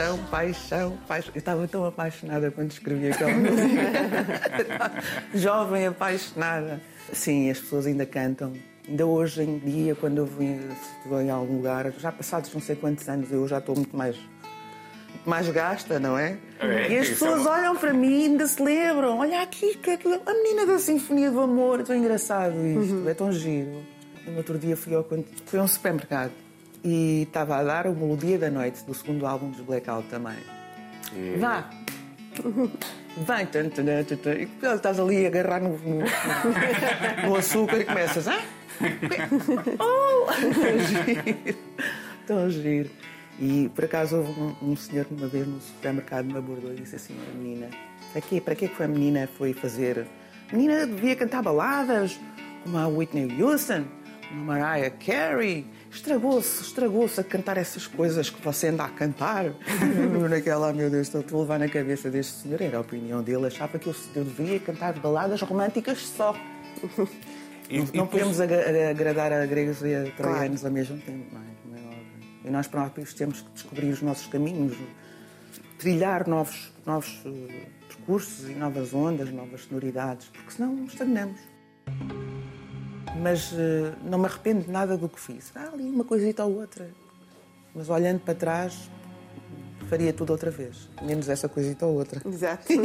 Paixão, 0.00 0.18
paixão, 0.30 0.98
paixão. 1.06 1.32
Eu 1.34 1.38
estava 1.40 1.68
tão 1.68 1.84
apaixonada 1.84 2.50
quando 2.50 2.70
escrevi 2.70 3.08
aquela 3.08 3.32
música. 3.34 4.92
Jovem 5.34 5.88
apaixonada. 5.88 6.80
Sim, 7.12 7.50
as 7.50 7.60
pessoas 7.60 7.86
ainda 7.86 8.06
cantam. 8.06 8.54
Ainda 8.88 9.04
hoje 9.04 9.42
em 9.42 9.58
dia, 9.58 9.94
quando 9.94 10.16
eu 10.18 10.26
vou 11.06 11.20
em, 11.20 11.28
algum 11.28 11.56
lugar, 11.56 11.92
já 11.98 12.10
passados 12.10 12.52
não 12.54 12.62
sei 12.62 12.76
quantos 12.76 13.06
anos, 13.10 13.30
eu 13.30 13.46
já 13.46 13.58
estou 13.58 13.76
muito 13.76 13.94
mais, 13.94 14.16
muito 14.16 15.28
mais 15.28 15.46
gasta, 15.50 16.00
não 16.00 16.16
é? 16.18 16.38
É, 16.60 16.92
e 16.92 16.98
as 16.98 17.06
é 17.06 17.10
pessoas 17.10 17.42
uma- 17.42 17.50
olham 17.50 17.76
para 17.76 17.92
mim 17.92 18.22
e 18.22 18.24
ainda 18.24 18.46
se 18.46 18.62
lembram. 18.62 19.18
Olha 19.18 19.42
aqui, 19.42 19.78
a 20.24 20.32
menina 20.32 20.64
da 20.64 20.78
Sinfonia 20.78 21.30
do 21.30 21.40
Amor. 21.40 21.80
É 21.80 21.82
tão 21.82 21.94
engraçado 21.94 22.54
isto, 22.66 23.06
é 23.06 23.12
tão 23.12 23.30
giro. 23.30 23.84
No 24.26 24.38
outro 24.38 24.58
dia 24.58 24.78
fui, 24.78 24.94
ao, 24.94 25.06
fui 25.44 25.60
a 25.60 25.62
um 25.62 25.68
supermercado 25.68 26.32
e 26.84 27.22
estava 27.22 27.56
a 27.56 27.62
dar 27.62 27.86
o 27.86 27.94
Melodia 27.94 28.38
da 28.38 28.50
Noite, 28.50 28.82
do 28.84 28.94
segundo 28.94 29.26
álbum 29.26 29.50
dos 29.50 29.60
Blackout 29.60 30.08
também. 30.08 30.36
E- 31.14 31.36
Vá! 31.38 31.68
Vem! 33.16 33.48
E 34.40 34.48
estás 34.74 35.00
ali 35.00 35.24
a 35.24 35.28
agarrar 35.28 35.60
no, 35.60 35.76
no, 35.78 36.04
no 37.26 37.36
açúcar 37.36 37.78
e 37.78 37.84
começas. 37.84 38.28
Ah? 38.28 38.40
Oh! 39.78 40.26
Tão 40.26 40.78
giro! 40.78 41.58
Tão 42.26 42.50
giro! 42.50 42.90
E 43.38 43.70
por 43.74 43.84
acaso 43.84 44.16
houve 44.18 44.40
um, 44.40 44.54
um 44.70 44.76
senhor 44.76 45.04
que 45.06 45.14
uma 45.14 45.26
vez 45.26 45.46
no 45.46 45.60
supermercado 45.60 46.26
me 46.26 46.36
abordou 46.38 46.72
e 46.72 46.76
disse 46.76 46.96
assim: 46.96 47.14
a 47.32 47.36
menina, 47.36 47.68
para 48.12 48.20
quê? 48.20 48.40
Para 48.40 48.54
quê 48.54 48.68
que 48.68 48.74
foi 48.74 48.86
a 48.86 48.88
menina 48.88 49.28
foi 49.38 49.52
fazer? 49.52 50.06
A 50.52 50.56
menina 50.56 50.86
devia 50.86 51.16
cantar 51.16 51.42
baladas 51.42 52.18
como 52.62 52.76
a 52.78 52.86
Whitney 52.86 53.42
Houston, 53.42 53.84
como 54.28 54.42
a 54.42 54.44
Mariah 54.58 54.90
Carey. 55.04 55.66
Estragou-se, 55.90 56.62
estragou-se 56.62 57.20
a 57.20 57.24
cantar 57.24 57.56
essas 57.56 57.86
coisas 57.86 58.30
que 58.30 58.40
você 58.42 58.68
anda 58.68 58.84
a 58.84 58.88
cantar. 58.88 59.46
Naquela, 60.30 60.70
"Ah, 60.70 60.72
meu 60.72 60.88
Deus, 60.88 61.12
estou 61.12 61.38
a 61.38 61.42
levar 61.42 61.58
na 61.58 61.68
cabeça 61.68 62.08
deste 62.10 62.32
senhor. 62.42 62.60
Era 62.62 62.78
a 62.78 62.80
opinião 62.80 63.22
dele, 63.22 63.46
achava 63.46 63.78
que 63.78 63.88
eu, 63.88 63.94
eu 64.14 64.24
devia 64.24 64.60
cantar 64.60 64.92
baladas 65.00 65.40
românticas 65.42 65.98
só. 66.06 66.34
E- 67.68 67.78
Não, 67.78 67.84
e 67.92 67.96
não 67.96 68.04
depois- 68.06 68.08
podemos 68.10 68.40
agradar 68.40 69.32
a 69.32 69.44
gregos 69.46 69.82
e 69.82 69.94
a 69.94 70.10
troianos 70.16 70.64
ao 70.64 70.70
mesmo 70.70 70.96
tempo, 70.98 71.26
não 71.32 71.40
é? 71.40 71.80
É. 72.44 72.48
E 72.48 72.50
nós 72.50 72.66
próprios 72.68 73.12
temos 73.12 73.40
que 73.42 73.50
descobrir 73.52 73.88
os 73.90 74.00
nossos 74.00 74.26
caminhos, 74.28 74.76
trilhar 75.78 76.26
novos, 76.28 76.72
novos 76.86 77.20
eh, 77.26 77.66
percursos 77.88 78.48
e 78.48 78.54
novas 78.54 78.94
ondas, 78.94 79.30
novas 79.32 79.62
sonoridades, 79.62 80.28
porque 80.32 80.52
senão 80.52 80.84
estagnamos. 80.84 81.38
Mas 83.20 83.52
eh, 83.52 83.92
não 84.04 84.18
me 84.18 84.26
arrependo 84.26 84.64
de 84.64 84.70
nada 84.70 84.96
do 84.96 85.08
que 85.08 85.18
fiz. 85.18 85.52
Há 85.54 85.68
ali 85.72 85.84
uma 85.84 86.04
coisita 86.04 86.44
ou 86.44 86.60
outra. 86.60 86.88
Mas 87.74 87.88
olhando 87.88 88.20
para 88.20 88.34
trás, 88.34 88.90
faria 89.88 90.12
tudo 90.12 90.30
outra 90.30 90.50
vez. 90.50 90.88
Menos 91.02 91.28
essa 91.28 91.48
coisita 91.48 91.86
ou 91.86 91.96
outra. 91.96 92.20
Exato. 92.26 92.66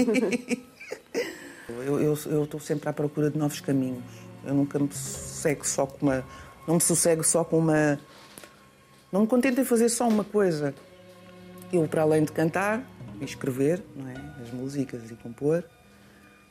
Eu, 1.67 2.13
estou 2.13 2.59
sempre 2.59 2.89
à 2.89 2.93
procura 2.93 3.29
de 3.29 3.37
novos 3.37 3.59
caminhos. 3.59 4.03
Eu 4.43 4.53
nunca 4.53 4.77
me 4.77 4.91
sossego 4.91 5.65
só 5.65 5.85
com 5.85 6.05
uma. 6.05 6.23
Não 6.67 6.75
me 6.75 6.81
sossego 6.81 7.23
só 7.23 7.43
com 7.43 7.57
uma. 7.57 7.99
Não 9.11 9.21
me 9.21 9.27
contento 9.27 9.59
em 9.59 9.65
fazer 9.65 9.89
só 9.89 10.07
uma 10.07 10.23
coisa. 10.23 10.73
Eu, 11.73 11.87
para 11.87 12.03
além 12.03 12.23
de 12.23 12.31
cantar 12.31 12.83
e 13.19 13.25
escrever, 13.25 13.83
não 13.95 14.07
é? 14.09 14.13
As 14.41 14.51
músicas 14.51 15.09
e 15.09 15.15
compor, 15.15 15.63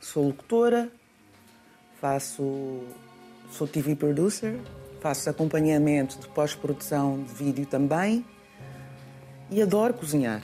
sou 0.01 0.27
locutora, 0.27 0.89
faço. 1.99 2.83
Sou 3.51 3.67
TV 3.67 3.95
producer, 3.95 4.59
faço 4.99 5.29
acompanhamento 5.29 6.19
de 6.19 6.27
pós-produção 6.29 7.23
de 7.23 7.33
vídeo 7.33 7.65
também 7.65 8.25
e 9.49 9.61
adoro 9.61 9.93
cozinhar. 9.93 10.41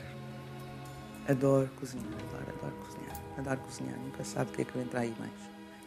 Adoro 1.28 1.70
cozinhar, 1.80 2.08
adoro, 2.08 2.58
adoro 2.58 2.76
cozinhar. 2.86 3.22
Adoro 3.38 3.60
cozinhar, 3.62 4.00
nunca 4.00 4.24
sabe 4.24 4.52
o 4.52 4.54
que 4.54 4.62
é 4.62 4.66
que 4.66 4.78
vem 4.78 4.88
para 4.88 5.00
aí 5.02 5.14
mais. 5.20 5.32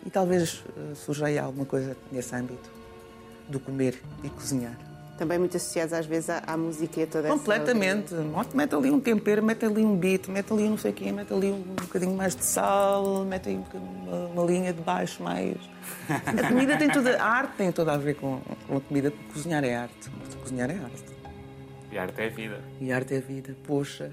E 0.04 0.10
talvez 0.10 0.64
uh, 0.76 0.94
surja 0.94 1.26
aí 1.26 1.38
alguma 1.38 1.64
coisa 1.64 1.96
nesse 2.10 2.34
âmbito 2.34 2.70
do 3.48 3.60
comer 3.60 4.00
e 4.22 4.28
cozinhar. 4.28 4.76
Também 5.16 5.38
muito 5.38 5.56
associados 5.56 5.92
às 5.92 6.06
vezes 6.06 6.28
à, 6.30 6.42
à 6.46 6.56
música 6.56 6.98
e 7.00 7.02
a 7.04 7.06
toda 7.06 7.28
essa- 7.28 7.36
Completamente. 7.36 8.14
Mete 8.52 8.74
ali 8.74 8.90
um 8.90 8.98
tempero, 9.00 9.42
mete 9.44 9.64
ali 9.64 9.84
um 9.84 9.96
beat, 9.96 10.26
mete 10.28 10.52
ali 10.52 10.64
um 10.64 10.70
não 10.70 10.78
sei 10.78 10.90
o 10.90 10.94
quê, 10.94 11.12
mete 11.12 11.32
ali 11.32 11.50
um 11.52 11.60
bocadinho 11.62 12.16
mais 12.16 12.34
de 12.34 12.44
sal, 12.44 13.24
mete 13.24 13.48
aí 13.50 13.56
um 13.56 13.64
uma, 14.08 14.26
uma 14.26 14.44
linha 14.44 14.72
de 14.72 14.80
baixo 14.82 15.22
mais. 15.22 15.56
A 16.08 16.48
comida 16.48 16.76
tem 16.76 16.90
toda. 16.90 17.16
A 17.22 17.26
arte 17.26 17.52
tem 17.56 17.70
toda 17.70 17.92
a 17.92 17.96
ver 17.96 18.14
com, 18.14 18.40
com 18.66 18.76
a 18.76 18.80
comida, 18.80 19.10
porque 19.12 19.32
cozinhar 19.34 19.62
é 19.64 19.76
arte. 19.76 20.10
Cozinhar 20.42 20.70
é 20.70 20.74
arte. 20.74 21.04
E 21.92 21.98
arte 21.98 22.20
é 22.20 22.28
vida. 22.28 22.60
E 22.80 22.92
arte 22.92 23.14
é 23.14 23.20
vida. 23.20 23.56
Poxa. 23.64 24.10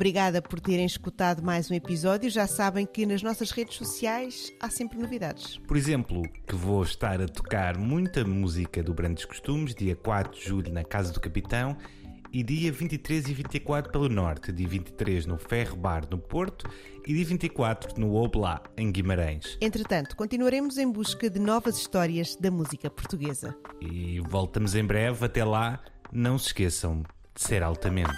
Obrigada 0.00 0.40
por 0.40 0.58
terem 0.58 0.86
escutado 0.86 1.42
mais 1.42 1.70
um 1.70 1.74
episódio. 1.74 2.30
Já 2.30 2.46
sabem 2.46 2.86
que 2.86 3.04
nas 3.04 3.22
nossas 3.22 3.50
redes 3.50 3.76
sociais 3.76 4.50
há 4.58 4.70
sempre 4.70 4.98
novidades. 4.98 5.58
Por 5.58 5.76
exemplo, 5.76 6.22
que 6.46 6.54
vou 6.54 6.82
estar 6.82 7.20
a 7.20 7.28
tocar 7.28 7.76
muita 7.76 8.24
música 8.24 8.82
do 8.82 8.94
Brandos 8.94 9.26
Costumes, 9.26 9.74
dia 9.74 9.94
4 9.94 10.40
de 10.40 10.48
julho 10.48 10.72
na 10.72 10.82
Casa 10.84 11.12
do 11.12 11.20
Capitão 11.20 11.76
e 12.32 12.42
dia 12.42 12.72
23 12.72 13.28
e 13.28 13.34
24 13.34 13.92
pelo 13.92 14.08
Norte, 14.08 14.50
dia 14.50 14.66
23 14.66 15.26
no 15.26 15.36
Ferro 15.36 15.76
Bar 15.76 16.08
no 16.10 16.16
Porto 16.16 16.66
e 17.06 17.12
dia 17.12 17.24
24 17.26 18.00
no 18.00 18.14
Oblá, 18.14 18.62
em 18.78 18.90
Guimarães. 18.90 19.58
Entretanto, 19.60 20.16
continuaremos 20.16 20.78
em 20.78 20.90
busca 20.90 21.28
de 21.28 21.38
novas 21.38 21.76
histórias 21.76 22.36
da 22.36 22.50
música 22.50 22.88
portuguesa. 22.88 23.54
E 23.82 24.18
voltamos 24.20 24.74
em 24.74 24.82
breve, 24.82 25.26
até 25.26 25.44
lá, 25.44 25.78
não 26.10 26.38
se 26.38 26.46
esqueçam 26.46 27.02
de 27.34 27.42
ser 27.42 27.62
altamente. 27.62 28.16